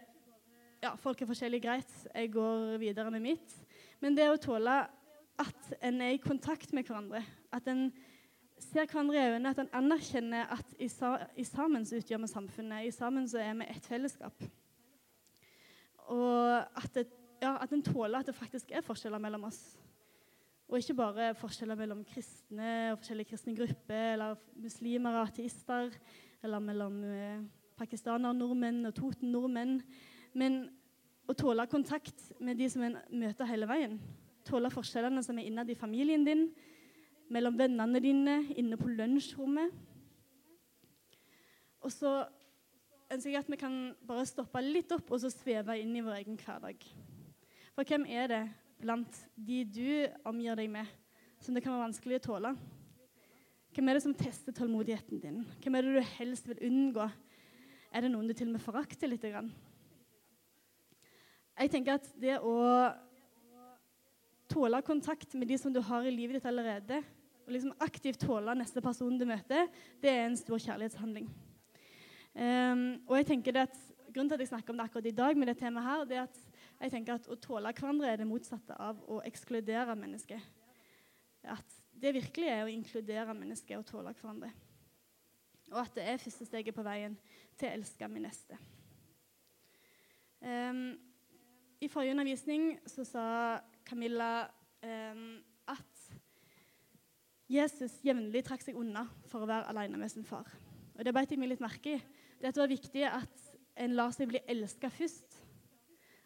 ja, 0.82 0.94
folk 1.00 1.22
er 1.22 1.26
forskjellig, 1.26 1.62
greit, 1.62 1.92
jeg 2.14 2.32
går 2.32 2.76
videre 2.76 3.10
med 3.10 3.22
mitt. 3.24 3.54
Men 4.00 4.16
det 4.16 4.28
å 4.28 4.36
tåle 4.36 4.74
at 5.40 5.70
en 5.80 6.00
er 6.04 6.12
i 6.12 6.20
kontakt 6.20 6.72
med 6.72 6.84
hverandre, 6.84 7.22
at 7.52 7.68
en 7.68 7.86
ser 8.58 8.84
hverandre 8.84 9.16
i 9.16 9.30
øynene, 9.30 9.48
at 9.48 9.62
en 9.62 9.72
anerkjenner 9.72 10.52
at 10.52 10.74
i, 10.78 10.88
sa, 10.92 11.16
i 11.36 11.44
sammen 11.44 11.86
så 11.86 11.96
utgjør 11.96 12.20
vi 12.20 12.28
samfunnet, 12.28 12.84
i 12.84 12.92
sammen 12.92 13.28
så 13.28 13.40
er 13.40 13.54
vi 13.54 13.70
et 13.70 13.88
fellesskap. 13.88 14.44
Og 16.12 16.60
at, 16.76 16.90
det, 16.94 17.06
ja, 17.40 17.56
at 17.62 17.72
en 17.72 17.82
tåler 17.82 18.18
at 18.18 18.28
det 18.28 18.36
faktisk 18.36 18.76
er 18.76 18.84
forskjeller 18.84 19.18
mellom 19.18 19.48
oss. 19.48 19.62
Og 20.68 20.80
ikke 20.80 20.96
bare 20.96 21.34
forskjeller 21.36 21.76
mellom 21.78 22.00
kristne 22.08 22.70
og 22.92 23.00
forskjellige 23.02 23.32
kristne 23.34 23.56
grupper, 23.56 24.14
eller 24.14 24.38
muslimer 24.56 25.18
og 25.18 25.28
ateister, 25.28 25.92
eller 26.42 26.62
mellom 26.64 27.00
pakistaner 27.76 28.32
og 28.32 28.38
nordmenn 28.38 28.86
og 28.88 28.94
Toten-nordmenn. 28.96 29.78
Men 30.34 30.62
å 31.28 31.36
tåle 31.36 31.66
kontakt 31.70 32.30
med 32.40 32.58
de 32.60 32.68
som 32.72 32.84
en 32.84 32.98
møter 33.12 33.48
hele 33.48 33.68
veien. 33.68 33.98
Tåle 34.44 34.70
forskjellene 34.72 35.22
som 35.24 35.38
er 35.40 35.48
innad 35.48 35.70
i 35.72 35.78
familien 35.78 36.24
din, 36.26 36.48
mellom 37.32 37.56
vennene 37.56 38.00
dine, 38.04 38.40
inne 38.56 38.76
på 38.80 38.90
lunsjrommet. 38.92 39.72
Og 41.84 41.92
så 41.92 42.24
ønsker 43.12 43.30
jeg 43.30 43.40
at 43.40 43.50
vi 43.52 43.60
kan 43.60 43.78
bare 44.06 44.26
stoppe 44.28 44.60
litt 44.64 44.92
opp 44.96 45.10
og 45.12 45.20
så 45.20 45.30
sveve 45.32 45.76
inn 45.80 45.92
i 45.96 46.02
vår 46.04 46.22
egen 46.22 46.38
hverdag. 46.40 46.84
For 47.74 47.88
hvem 47.88 48.06
er 48.08 48.30
det 48.30 48.42
blant 48.84 49.20
de 49.34 49.62
du 49.64 49.88
omgir 50.28 50.56
deg 50.58 50.68
med, 50.70 50.88
som 51.40 51.56
det 51.56 51.62
kan 51.64 51.72
være 51.74 51.86
vanskelig 51.86 52.20
å 52.20 52.24
tåle? 52.28 52.54
Hvem 53.74 53.88
er 53.90 53.96
det 53.96 54.04
som 54.04 54.14
tester 54.14 54.54
tålmodigheten 54.54 55.22
din? 55.22 55.40
Hvem 55.64 55.76
er 55.78 55.86
det 55.86 55.94
du 55.96 56.12
helst 56.18 56.46
vil 56.50 56.60
unngå? 56.68 57.08
Er 57.94 58.04
det 58.04 58.10
noen 58.12 58.28
du 58.28 58.34
til 58.36 58.50
og 58.50 58.56
med 58.56 58.62
forakter 58.62 59.10
litt? 59.10 59.24
Jeg 61.54 61.72
tenker 61.72 61.96
at 61.96 62.06
det 62.20 62.36
å 62.38 62.54
tåle 64.52 64.82
kontakt 64.86 65.34
med 65.34 65.48
de 65.50 65.58
som 65.58 65.72
du 65.74 65.80
har 65.82 66.06
i 66.06 66.12
livet 66.14 66.38
ditt 66.38 66.50
allerede, 66.50 67.00
og 67.44 67.52
liksom 67.52 67.74
aktivt 67.84 68.22
tåle 68.24 68.54
neste 68.56 68.80
person 68.84 69.18
du 69.18 69.26
møter, 69.28 69.66
det 70.00 70.12
er 70.12 70.28
en 70.28 70.38
stor 70.38 70.60
kjærlighetshandling. 70.60 71.26
Um, 72.34 72.86
og 73.06 73.18
jeg 73.20 73.28
tenker 73.30 73.62
at 73.62 73.74
Grunnen 74.14 74.30
til 74.30 74.36
at 74.38 74.42
jeg 74.44 74.50
snakker 74.52 74.70
om 74.70 74.78
det 74.78 74.84
akkurat 74.84 75.06
i 75.10 75.10
dag, 75.10 75.34
med 75.34 75.48
det 75.50 75.56
temaet 75.58 75.86
her, 75.88 76.02
det 76.06 76.16
er 76.20 76.26
at 76.28 76.36
jeg 76.84 76.92
tenker 76.92 77.16
at 77.16 77.28
å 77.32 77.38
tåle 77.40 77.72
hverandre 77.72 78.10
er 78.12 78.20
det 78.20 78.28
motsatte 78.28 78.76
av 78.80 79.00
å 79.08 79.22
ekskludere 79.24 79.96
mennesket. 79.96 80.40
At 81.48 81.80
det 81.96 82.14
virkelig 82.16 82.50
er 82.50 82.64
å 82.64 82.72
inkludere 82.72 83.36
mennesket 83.36 83.78
og 83.78 83.86
tåle 83.88 84.12
hverandre. 84.18 84.50
Og 85.72 85.80
at 85.80 85.96
det 85.96 86.04
er 86.06 86.20
første 86.20 86.46
steget 86.46 86.76
på 86.76 86.84
veien 86.84 87.16
til 87.56 87.70
å 87.70 87.76
elske 87.78 88.08
min 88.12 88.26
neste. 88.28 88.58
Um, 90.44 90.92
i 91.80 91.88
forrige 91.88 92.12
undervisning 92.12 92.74
så 92.90 93.06
sa 93.08 93.24
Camilla 93.88 94.44
um, 94.84 95.40
at 95.72 96.04
Jesus 97.48 97.96
jevnlig 98.04 98.44
trakk 98.44 98.64
seg 98.64 98.76
unna 98.80 99.06
for 99.30 99.44
å 99.44 99.48
være 99.48 99.72
alene 99.72 100.00
med 100.00 100.12
sin 100.12 100.26
far. 100.28 100.48
Og 100.94 101.04
Det 101.04 101.12
beit 101.16 101.32
jeg 101.32 101.40
meg 101.40 101.52
litt 101.52 101.64
merke 101.64 101.96
i. 101.96 102.02
Det 102.40 102.52
var 102.56 102.68
viktig 102.68 103.04
at 103.08 103.48
en 103.80 103.96
lar 103.96 104.12
seg 104.14 104.30
bli 104.30 104.40
elska 104.48 104.90
først. 104.92 105.33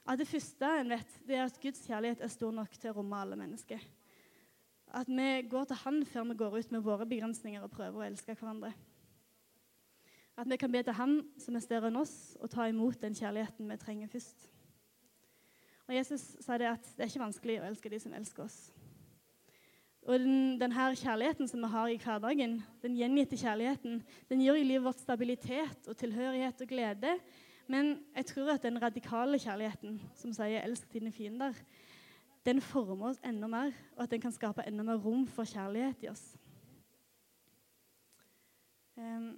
At 0.09 0.19
det 0.19 0.29
første 0.29 0.69
en 0.81 0.91
vet, 0.95 1.17
det 1.29 1.37
er 1.37 1.45
at 1.45 1.59
Guds 1.61 1.83
kjærlighet 1.85 2.23
er 2.25 2.31
stor 2.33 2.53
nok 2.57 2.77
til 2.81 2.91
å 2.91 2.97
romme 2.97 3.17
alle 3.21 3.37
mennesker. 3.37 3.83
At 4.97 5.09
vi 5.13 5.27
går 5.51 5.67
til 5.69 5.81
Han 5.85 5.99
før 6.09 6.31
vi 6.31 6.37
går 6.41 6.59
ut 6.59 6.71
med 6.73 6.85
våre 6.87 7.07
begrensninger 7.07 7.63
og 7.63 7.75
prøver 7.75 8.01
å 8.01 8.07
elske 8.07 8.33
hverandre. 8.33 8.73
At 10.39 10.49
vi 10.49 10.57
kan 10.57 10.73
be 10.73 10.81
til 10.83 10.97
Han 10.97 11.19
som 11.37 11.59
er 11.59 11.65
større 11.65 11.91
enn 11.91 12.01
oss, 12.01 12.39
og 12.41 12.49
ta 12.51 12.69
imot 12.71 13.03
den 13.03 13.17
kjærligheten 13.19 13.69
vi 13.69 13.77
trenger 13.83 14.09
først. 14.09 14.49
Og 15.89 15.95
Jesus 15.97 16.25
sa 16.45 16.57
det 16.61 16.71
at 16.71 16.89
det 16.97 17.05
er 17.05 17.11
ikke 17.11 17.27
vanskelig 17.27 17.59
å 17.61 17.67
elske 17.69 17.93
de 17.93 18.01
som 18.01 18.15
elsker 18.17 18.45
oss. 18.45 18.59
Og 20.09 20.23
den, 20.23 20.57
denne 20.61 20.87
kjærligheten 20.97 21.49
som 21.51 21.61
vi 21.65 21.69
har 21.69 21.93
i 21.93 21.99
hverdagen, 22.01 22.59
den 22.81 22.97
gjengitte 22.97 23.37
kjærligheten, 23.37 24.01
den 24.31 24.41
gir 24.41 24.57
i 24.57 24.65
livet 24.65 24.87
vårt 24.87 25.03
stabilitet 25.03 25.89
og 25.89 25.97
tilhørighet 26.01 26.65
og 26.65 26.71
glede. 26.71 27.13
Men 27.69 27.99
jeg 28.17 28.27
tror 28.27 28.55
at 28.55 28.63
den 28.65 28.83
radikale 28.83 29.39
kjærligheten, 29.39 30.01
som 30.15 30.33
sier 30.33 30.65
'elsk 30.65 30.93
dine 30.93 31.13
fiender', 31.13 31.55
den 32.47 32.61
former 32.61 33.09
oss 33.09 33.21
enda 33.25 33.47
mer, 33.47 33.73
og 33.97 34.03
at 34.03 34.11
den 34.11 34.21
kan 34.21 34.33
skape 34.33 34.63
enda 34.67 34.83
mer 34.83 34.97
rom 34.97 35.27
for 35.27 35.45
kjærlighet 35.45 36.03
i 36.03 36.09
oss. 36.09 36.37
Um, 38.97 39.37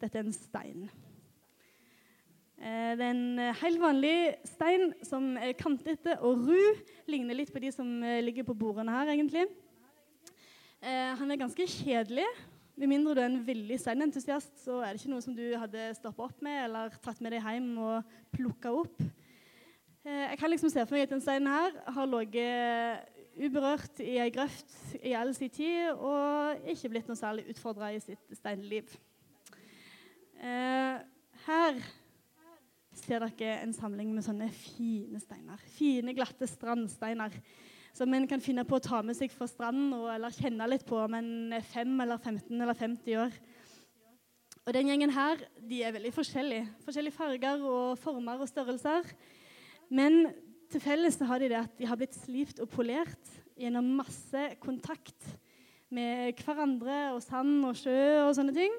Dette 0.00 0.18
er 0.18 0.26
en 0.26 0.32
stein. 0.32 0.90
Eh, 2.58 2.96
det 2.96 3.04
er 3.04 3.10
en 3.10 3.38
eh, 3.38 3.56
helt 3.62 3.80
vanlig 3.80 4.16
stein 4.44 4.90
som 5.02 5.36
er 5.36 5.54
kantete 5.58 6.18
og 6.20 6.46
ru. 6.48 6.60
Ligner 7.10 7.38
litt 7.38 7.52
på 7.52 7.62
de 7.62 7.70
som 7.72 8.02
eh, 8.02 8.22
ligger 8.24 8.44
på 8.44 8.56
bordene 8.58 8.92
her, 8.92 9.14
egentlig. 9.14 9.46
Han 10.84 11.30
er 11.32 11.38
ganske 11.40 11.64
kjedelig. 11.64 12.26
Med 12.74 12.90
mindre 12.90 13.12
du 13.14 13.20
er 13.22 13.28
en 13.28 13.42
veldig 13.46 13.76
steinentusiast, 13.78 14.56
så 14.64 14.80
er 14.82 14.94
det 14.94 14.98
ikke 14.98 15.12
noe 15.12 15.22
som 15.22 15.34
du 15.36 15.44
hadde 15.54 15.92
stoppa 15.94 16.24
opp 16.26 16.40
med 16.42 16.56
eller 16.64 16.96
tatt 17.04 17.20
med 17.22 17.30
deg 17.30 17.44
hjem 17.46 17.68
og 17.78 18.16
plukka 18.34 18.72
opp. 18.74 18.96
Jeg 20.04 20.38
kan 20.40 20.50
liksom 20.50 20.72
se 20.72 20.82
for 20.82 20.96
meg 20.96 21.06
at 21.06 21.12
den 21.14 21.22
steinen 21.22 21.52
her 21.52 21.76
har 21.94 22.08
ligget 22.10 23.12
uberørt 23.38 24.02
i 24.02 24.16
ei 24.24 24.32
grøft 24.34 24.74
i 25.00 25.14
all 25.14 25.30
sin 25.38 25.52
tid 25.54 25.94
og 25.94 26.66
ikke 26.74 26.90
blitt 26.90 27.08
noe 27.08 27.18
særlig 27.18 27.46
utfordra 27.54 27.92
i 27.94 28.02
sitt 28.02 28.34
steinliv. 28.40 28.90
Her 31.46 31.78
ser 32.98 33.22
dere 33.22 33.60
en 33.62 33.74
samling 33.76 34.10
med 34.16 34.26
sånne 34.26 34.50
fine 34.50 35.22
steiner. 35.22 35.62
Fine, 35.78 36.14
glatte 36.18 36.50
strandsteiner 36.50 37.38
som 37.94 38.14
en 38.14 38.26
kan 38.26 38.42
finne 38.42 38.64
på 38.66 38.78
å 38.78 38.82
ta 38.82 39.00
med 39.06 39.14
seg 39.14 39.30
fra 39.30 39.46
stranden 39.46 39.92
eller 40.10 40.34
kjenne 40.34 40.66
litt 40.66 40.82
på 40.88 40.98
om 40.98 41.14
en 41.14 41.54
er 41.54 41.62
5 41.62 41.92
eller 42.02 42.18
15 42.18 42.50
eller 42.58 42.78
50 42.78 43.20
år. 43.22 43.36
Og 44.64 44.74
den 44.74 44.90
gjengen 44.90 45.12
her 45.14 45.44
de 45.62 45.82
er 45.84 45.94
veldig 45.94 46.10
forskjellige. 46.16 46.66
Forskjellige 46.86 47.14
farger 47.14 47.62
og 47.68 47.98
former 48.00 48.42
og 48.42 48.50
størrelser. 48.50 49.06
Men 49.94 50.26
til 50.72 50.82
felles 50.82 51.20
har 51.22 51.38
de 51.38 51.52
det 51.52 51.60
at 51.60 51.78
de 51.78 51.86
har 51.86 52.00
blitt 52.00 52.16
slipt 52.16 52.62
og 52.64 52.70
polert 52.72 53.32
gjennom 53.60 53.94
masse 54.00 54.44
kontakt 54.62 55.28
med 55.94 56.34
hverandre 56.42 57.12
og 57.14 57.22
sand 57.22 57.60
og 57.68 57.76
sjø 57.78 58.24
og 58.24 58.34
sånne 58.34 58.56
ting. 58.56 58.74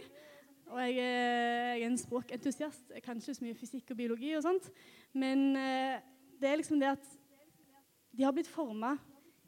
Og 0.74 0.81
jeg, 0.81 0.98
jeg, 0.98 1.84
er 1.84 1.86
en 1.88 2.00
språkentusiast. 2.01 2.89
Jeg 2.98 3.03
kan 3.05 3.22
ikke 3.22 3.38
så 3.38 3.45
mye 3.45 3.55
fysikk 3.55 3.93
og 3.93 4.00
biologi, 4.01 4.34
og 4.36 4.43
sånt, 4.43 4.67
men 5.13 5.53
eh, 5.62 6.01
det 6.41 6.50
er 6.50 6.60
liksom 6.60 6.81
det 6.81 6.89
at 6.98 7.12
de 8.15 8.24
har 8.24 8.36
blitt 8.36 8.48
forma 8.48 8.95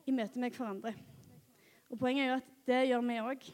i 0.08 0.14
møte 0.16 0.40
med 0.40 0.56
hverandre. 0.56 0.94
Og 1.88 2.00
Poenget 2.00 2.26
er 2.26 2.30
jo 2.30 2.40
at 2.42 2.54
det 2.68 2.80
gjør 2.90 3.04
vi 3.08 3.20
òg. 3.24 3.50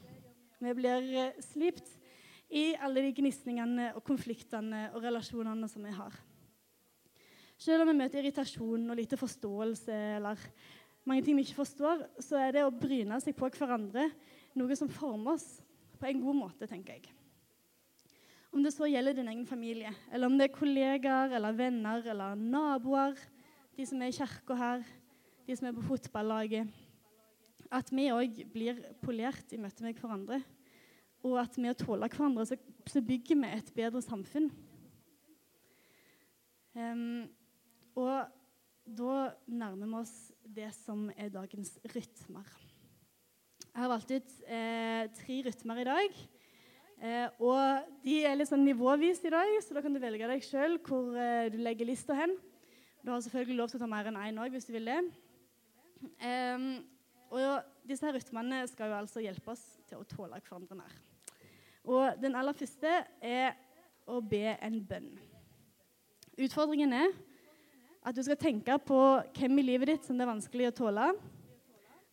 Vi 0.64 0.74
blir 0.78 1.10
eh, 1.22 1.42
slipt 1.44 1.90
i 2.54 2.72
alle 2.82 3.04
de 3.06 3.14
gnisningene 3.18 3.92
og 3.98 4.04
konfliktene 4.06 4.88
og 4.94 5.04
relasjonene 5.06 5.70
som 5.70 5.86
vi 5.86 5.94
har. 5.94 6.16
Selv 7.62 7.84
om 7.84 7.92
vi 7.92 7.98
møter 7.98 8.22
irritasjon 8.22 8.90
og 8.90 8.98
lite 8.98 9.20
forståelse 9.20 9.98
eller 10.18 10.42
mange 11.06 11.26
ting 11.26 11.38
vi 11.38 11.46
ikke 11.46 11.62
forstår, 11.62 12.08
så 12.24 12.40
er 12.42 12.56
det 12.56 12.64
å 12.66 12.74
bryne 12.74 13.20
seg 13.22 13.36
på 13.38 13.50
hverandre 13.54 14.08
noe 14.58 14.78
som 14.80 14.90
former 14.92 15.36
oss 15.36 15.60
på 16.00 16.10
en 16.10 16.24
god 16.24 16.40
måte, 16.40 16.68
tenker 16.70 16.98
jeg. 16.98 17.12
Om 18.54 18.66
det 18.66 18.74
så 18.76 18.90
gjelder 18.90 19.18
din 19.18 19.30
egen 19.32 19.46
familie, 19.50 19.94
eller 20.14 20.30
om 20.30 20.36
det 20.38 20.50
er 20.50 20.58
kollegaer 20.58 21.38
eller 21.38 21.56
venner 21.58 22.06
eller 22.14 22.38
naboer, 22.38 23.18
de 23.74 23.88
som 23.90 24.02
er 24.02 24.12
i 24.12 24.16
kirka 24.16 24.58
her, 24.58 24.84
de 25.48 25.56
som 25.58 25.68
er 25.68 25.78
på 25.78 25.86
fotballaget. 25.88 26.68
at 27.74 27.90
vi 27.90 28.12
òg 28.14 28.44
blir 28.54 28.78
polert 29.02 29.54
i 29.54 29.58
møte 29.58 29.84
med 29.84 29.98
hverandre. 29.98 30.44
Og 31.24 31.40
at 31.42 31.58
med 31.58 31.74
å 31.74 31.86
tåle 31.86 32.10
hverandre 32.12 32.46
så, 32.46 32.58
så 32.86 33.02
bygger 33.02 33.40
vi 33.40 33.50
et 33.50 33.72
bedre 33.74 34.02
samfunn. 34.02 34.52
Um, 36.76 37.26
og 37.96 38.30
da 38.84 39.18
nærmer 39.48 39.88
vi 39.88 39.98
oss 40.02 40.14
det 40.44 40.70
som 40.76 41.08
er 41.18 41.34
dagens 41.34 41.78
rytmer. 41.96 42.48
Jeg 43.74 43.82
har 43.82 43.90
valgt 43.90 44.12
ut 44.14 44.34
eh, 44.46 45.08
tre 45.18 45.40
rytmer 45.48 45.82
i 45.82 45.86
dag. 45.88 46.18
Eh, 47.04 47.42
og 47.42 47.88
de 48.04 48.20
er 48.22 48.36
litt 48.38 48.52
sånn 48.52 48.66
nivåvis 48.68 49.24
i 49.26 49.32
dag, 49.34 49.56
så 49.66 49.74
da 49.74 49.82
kan 49.82 49.96
du 49.96 50.02
velge 50.04 50.28
deg 50.30 50.46
sjøl 50.46 50.78
hvor 50.86 51.16
eh, 51.18 51.50
du 51.50 51.58
legger 51.64 51.90
lista 51.90 52.18
hen. 52.18 52.36
Du 53.02 53.10
har 53.12 53.24
selvfølgelig 53.26 53.58
lov 53.58 53.72
til 53.72 53.80
å 53.80 53.84
ta 53.84 53.90
mer 53.90 54.12
enn 54.12 54.20
én 54.20 54.38
òg 54.44 54.54
hvis 54.54 54.70
du 54.70 54.76
vil 54.76 54.92
det. 54.92 55.00
Um, 56.04 56.68
og 57.34 57.66
disse 57.88 58.06
her 58.06 58.16
rytmene 58.16 58.62
skal 58.70 58.92
jo 58.92 59.00
altså 59.00 59.24
hjelpe 59.24 59.54
oss 59.56 59.64
til 59.90 60.02
å 60.02 60.08
tåle 60.08 60.40
hverandre 60.40 60.78
mer. 60.78 60.96
Og 61.84 62.20
den 62.22 62.36
aller 62.40 62.56
første 62.56 62.92
er 63.20 63.56
å 64.08 64.20
be 64.24 64.54
en 64.54 64.80
bønn. 64.88 65.14
Utfordringen 66.40 66.94
er 66.96 67.14
at 68.04 68.16
du 68.16 68.24
skal 68.26 68.40
tenke 68.40 68.76
på 68.84 69.00
hvem 69.38 69.60
i 69.62 69.66
livet 69.66 69.94
ditt 69.94 70.08
som 70.08 70.18
det 70.18 70.26
er 70.26 70.34
vanskelig 70.34 70.70
å 70.70 70.76
tåle, 70.84 71.08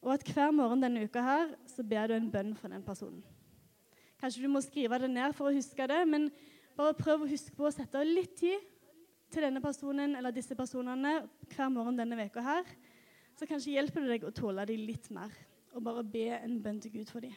og 0.00 0.14
at 0.14 0.24
hver 0.32 0.52
morgen 0.54 0.82
denne 0.82 1.04
uka 1.04 1.22
her 1.24 1.52
så 1.68 1.84
ber 1.84 2.08
du 2.08 2.16
en 2.16 2.30
bønn 2.32 2.54
for 2.56 2.72
den 2.72 2.84
personen. 2.84 3.20
Kanskje 4.20 4.44
du 4.44 4.52
må 4.52 4.62
skrive 4.64 4.98
det 5.00 5.10
ned 5.12 5.34
for 5.36 5.48
å 5.48 5.54
huske 5.54 5.86
det, 5.88 6.00
men 6.08 6.28
bare 6.76 6.96
prøv 6.96 7.24
å 7.24 7.30
huske 7.30 7.52
på 7.56 7.66
å 7.68 7.72
sette 7.74 8.00
av 8.00 8.08
litt 8.08 8.36
tid 8.40 8.64
til 9.30 9.44
denne 9.46 9.62
personen 9.62 10.16
eller 10.18 10.34
disse 10.34 10.56
personene 10.58 11.20
hver 11.52 11.70
morgen 11.72 11.98
denne 11.98 12.18
veka 12.18 12.44
her. 12.44 12.68
Så 13.38 13.46
kanskje 13.48 13.74
hjelper 13.76 14.04
det 14.04 14.14
deg 14.14 14.26
å 14.28 14.34
tåle 14.34 14.66
dem 14.68 14.86
litt 14.88 15.10
mer, 15.14 15.32
og 15.72 15.84
bare 15.86 16.04
be 16.04 16.26
en 16.36 16.58
bønn 16.62 16.80
til 16.82 16.92
Gud 16.98 17.12
for 17.12 17.24
dem. 17.24 17.36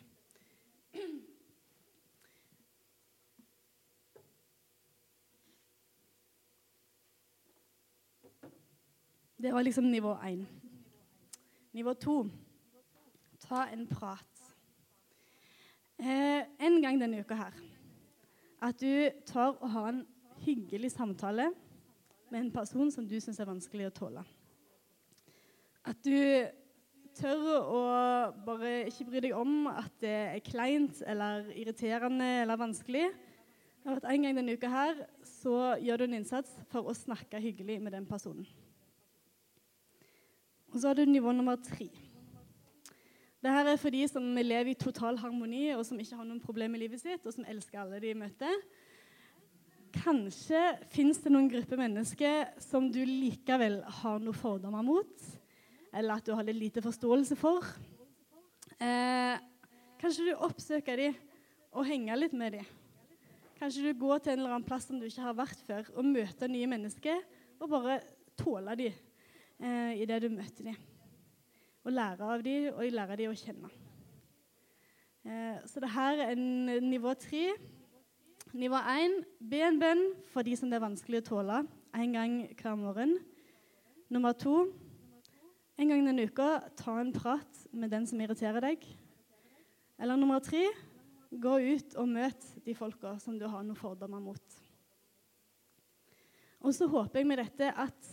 Det 9.44 9.52
var 9.52 9.66
liksom 9.66 9.90
nivå 9.92 10.16
én. 10.24 10.46
Nivå 11.74 11.94
to 12.00 12.18
ta 13.44 13.66
en 13.68 13.88
prat. 13.88 14.54
Eh, 16.00 16.46
en 16.60 16.82
gang 16.82 17.00
denne 17.02 17.20
uka 17.20 17.36
her 17.36 17.58
at 18.64 18.80
du 18.80 19.10
tar 19.28 19.58
og 19.60 19.70
har 19.70 19.90
en 19.90 20.06
hyggelig 20.46 20.92
samtale 20.92 21.50
med 22.32 22.40
en 22.40 22.52
person 22.52 22.92
som 22.92 23.08
du 23.08 23.18
syns 23.20 23.40
er 23.40 23.50
vanskelig 23.50 23.90
å 23.90 23.96
tåle. 23.98 24.24
At 25.84 26.00
du 26.06 26.16
tør 27.18 27.42
å 27.60 27.82
bare 28.46 28.72
ikke 28.90 29.08
bry 29.10 29.22
deg 29.26 29.36
om 29.38 29.68
at 29.70 29.92
det 30.02 30.14
er 30.14 30.46
kleint 30.46 31.02
eller 31.06 31.50
irriterende 31.52 32.30
eller 32.44 32.60
vanskelig. 32.60 33.10
At 33.84 34.06
En 34.08 34.24
gang 34.24 34.38
denne 34.38 34.56
uka 34.56 34.70
her 34.72 35.04
så 35.28 35.76
gjør 35.84 36.00
du 36.00 36.06
en 36.08 36.18
innsats 36.22 36.54
for 36.72 36.88
å 36.88 36.96
snakke 36.96 37.42
hyggelig 37.44 37.82
med 37.84 37.94
den 37.94 38.08
personen. 38.08 38.48
Og 40.72 40.80
så 40.80 40.90
har 40.90 40.98
du 40.98 41.06
nivå 41.06 41.36
nummer 41.36 41.60
tre. 41.62 41.90
Dette 43.44 43.74
er 43.74 43.78
for 43.78 43.92
de 43.92 44.06
som 44.08 44.24
lever 44.40 44.72
i 44.72 44.80
total 44.80 45.20
harmoni, 45.20 45.68
og 45.76 45.84
som 45.86 46.00
ikke 46.00 46.16
har 46.16 46.26
noen 46.26 46.42
problemer 46.42 46.80
i 46.80 46.86
livet 46.86 47.04
sitt, 47.04 47.26
og 47.28 47.36
som 47.36 47.44
elsker 47.44 47.82
alle 47.82 48.00
de 48.00 48.14
møter. 48.16 48.56
Kanskje 49.94 50.62
fins 50.96 51.20
det 51.22 51.34
noen 51.36 51.52
grupper 51.52 51.78
mennesker 51.78 52.56
som 52.64 52.88
du 52.90 53.02
likevel 53.04 53.82
har 54.00 54.24
noen 54.24 54.40
fordommer 54.40 54.88
mot, 54.88 55.28
eller 55.94 56.18
at 56.18 56.26
du 56.26 56.34
har 56.34 56.46
litt 56.48 56.60
lite 56.60 56.84
forståelse 56.84 57.38
for. 57.38 57.66
Eh, 58.82 59.36
kanskje 60.02 60.30
du 60.30 60.34
oppsøker 60.34 61.00
dem 61.00 61.20
og 61.74 61.86
henger 61.88 62.20
litt 62.20 62.34
med 62.38 62.58
dem. 62.58 62.72
Kanskje 63.60 63.86
du 63.86 64.00
går 64.00 64.24
til 64.24 64.34
en 64.34 64.42
eller 64.42 64.56
annen 64.58 64.68
plass 64.68 64.90
som 64.90 65.00
du 65.00 65.06
ikke 65.08 65.24
har 65.24 65.38
vært 65.38 65.62
før, 65.68 65.88
og 65.96 66.10
møter 66.10 66.52
nye 66.52 66.70
mennesker 66.70 67.22
og 67.62 67.70
bare 67.72 68.02
tåler 68.40 68.80
dem 68.80 68.98
eh, 69.62 70.04
det 70.10 70.20
du 70.26 70.34
møter 70.34 70.74
dem 70.74 70.82
og 71.84 71.92
lærer 71.92 72.30
av 72.32 72.44
dem, 72.44 72.70
og 72.72 72.96
lærer 72.96 73.20
dem 73.20 73.34
å 73.34 73.36
kjenne. 73.36 73.70
Eh, 75.28 75.58
så 75.68 75.82
det 75.84 75.92
her 75.92 76.22
er 76.24 76.32
en 76.32 76.86
nivå 76.88 77.12
tre. 77.20 77.50
Nivå 78.56 78.80
én 78.94 79.18
be 79.40 79.60
en 79.66 79.80
bønn 79.82 80.04
for 80.32 80.48
de 80.48 80.56
som 80.56 80.72
det 80.72 80.78
er 80.80 80.86
vanskelig 80.86 81.24
å 81.24 81.28
tåle, 81.28 81.58
en 81.94 82.16
gang 82.16 82.38
hver 82.60 82.80
morgen. 82.80 83.18
Nummer 84.14 84.36
to 84.38 84.70
en 85.78 85.90
gang 85.90 86.04
denne 86.06 86.26
uka 86.30 86.50
ta 86.78 87.00
en 87.02 87.14
prat 87.16 87.62
med 87.74 87.92
den 87.94 88.06
som 88.10 88.22
irriterer 88.22 88.62
deg. 88.62 88.84
Eller 90.00 90.20
nummer 90.20 90.42
tre 90.44 90.68
gå 91.34 91.56
ut 91.74 91.96
og 91.98 92.10
møt 92.10 92.46
de 92.66 92.76
folka 92.78 93.16
som 93.22 93.40
du 93.40 93.48
har 93.50 93.64
noen 93.66 93.80
fordommer 93.80 94.22
mot. 94.22 94.60
Og 96.64 96.72
så 96.76 96.88
håper 96.88 97.20
jeg 97.20 97.28
med 97.28 97.42
dette 97.42 97.72
at 97.74 98.12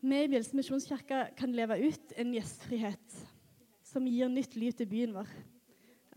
vi 0.00 0.16
i 0.16 0.28
Bjelse 0.32 0.56
misjonskirke 0.56 1.24
kan 1.36 1.52
leve 1.52 1.76
ut 1.82 2.14
en 2.16 2.30
gjestfrihet 2.32 3.16
som 3.84 4.06
gir 4.08 4.30
nytt 4.32 4.54
liv 4.56 4.72
til 4.78 4.88
byen 4.88 5.12
vår. 5.18 5.28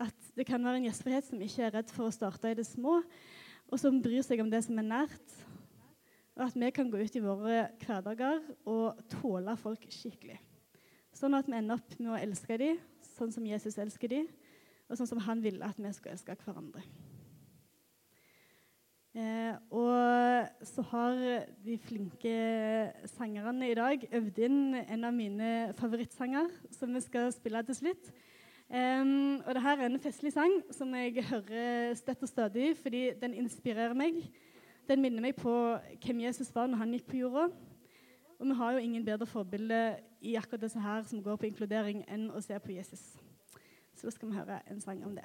At 0.00 0.30
det 0.38 0.46
kan 0.48 0.62
være 0.64 0.80
en 0.80 0.86
gjestfrihet 0.86 1.26
som 1.28 1.42
ikke 1.44 1.66
er 1.66 1.74
redd 1.74 1.92
for 1.92 2.08
å 2.08 2.14
starte 2.14 2.50
i 2.50 2.56
det 2.56 2.64
små, 2.66 3.02
og 3.68 3.80
som 3.80 4.00
bryr 4.02 4.24
seg 4.24 4.40
om 4.40 4.48
det 4.52 4.62
som 4.64 4.78
er 4.80 4.88
nært. 4.88 5.36
At 6.34 6.56
vi 6.58 6.70
kan 6.74 6.90
gå 6.90 6.98
ut 6.98 7.14
i 7.14 7.22
våre 7.22 7.68
hverdager 7.84 8.40
og 8.66 8.98
tåle 9.12 9.54
folk 9.60 9.86
skikkelig. 9.86 10.40
Sånn 11.14 11.36
at 11.38 11.46
vi 11.46 11.54
ender 11.60 11.78
opp 11.78 11.94
med 12.00 12.10
å 12.10 12.18
elske 12.18 12.58
dem 12.58 12.80
sånn 13.14 13.30
som 13.30 13.46
Jesus 13.46 13.78
elsker 13.78 14.10
dem, 14.10 14.28
og 14.90 14.98
sånn 14.98 15.08
som 15.12 15.20
han 15.22 15.42
ville 15.44 15.62
at 15.64 15.78
vi 15.78 15.92
skulle 15.94 16.16
elske 16.16 16.34
hverandre. 16.42 16.82
Eh, 19.14 19.54
og 19.70 20.66
så 20.66 20.82
har 20.90 21.20
de 21.62 21.76
flinke 21.78 22.32
sangerne 23.12 23.68
i 23.70 23.76
dag 23.78 24.02
øvd 24.10 24.40
inn 24.42 24.58
en 24.82 25.06
av 25.06 25.14
mine 25.14 25.50
favorittsanger, 25.78 26.50
som 26.74 26.90
vi 26.98 27.02
skal 27.04 27.30
spille 27.36 27.62
til 27.68 27.78
slutt. 27.78 28.10
Um, 28.64 29.38
og 29.44 29.52
dette 29.54 29.70
er 29.70 29.82
en 29.84 30.00
festlig 30.02 30.32
sang 30.34 30.54
som 30.72 30.90
jeg 30.96 31.22
hører 31.28 31.92
støtt 32.00 32.24
og 32.24 32.30
stadig 32.30 32.72
fordi 32.80 33.10
den 33.20 33.36
inspirerer 33.38 33.94
meg. 33.94 34.18
Den 34.88 35.00
minner 35.00 35.24
meg 35.24 35.36
på 35.36 35.52
hvem 36.04 36.20
Jesus 36.26 36.50
var 36.54 36.68
når 36.68 36.82
han 36.82 36.92
gikk 36.92 37.06
på 37.08 37.20
jorda. 37.22 37.46
Og 38.38 38.48
vi 38.48 38.56
har 38.58 38.72
jo 38.72 38.82
ingen 38.84 39.04
bedre 39.04 39.26
forbilde 39.26 39.78
i 40.20 40.34
akkurat 40.36 40.66
disse 40.66 40.80
her 40.80 41.02
som 41.08 41.22
går 41.22 41.38
på 41.40 41.48
inkludering, 41.48 42.02
enn 42.08 42.28
å 42.34 42.42
se 42.44 42.58
på 42.60 42.74
Jesus. 42.74 43.14
Så 43.94 44.08
da 44.08 44.12
skal 44.12 44.28
vi 44.28 44.36
høre 44.36 44.60
en 44.70 44.82
sang 44.82 45.04
om 45.06 45.14
det. 45.16 45.24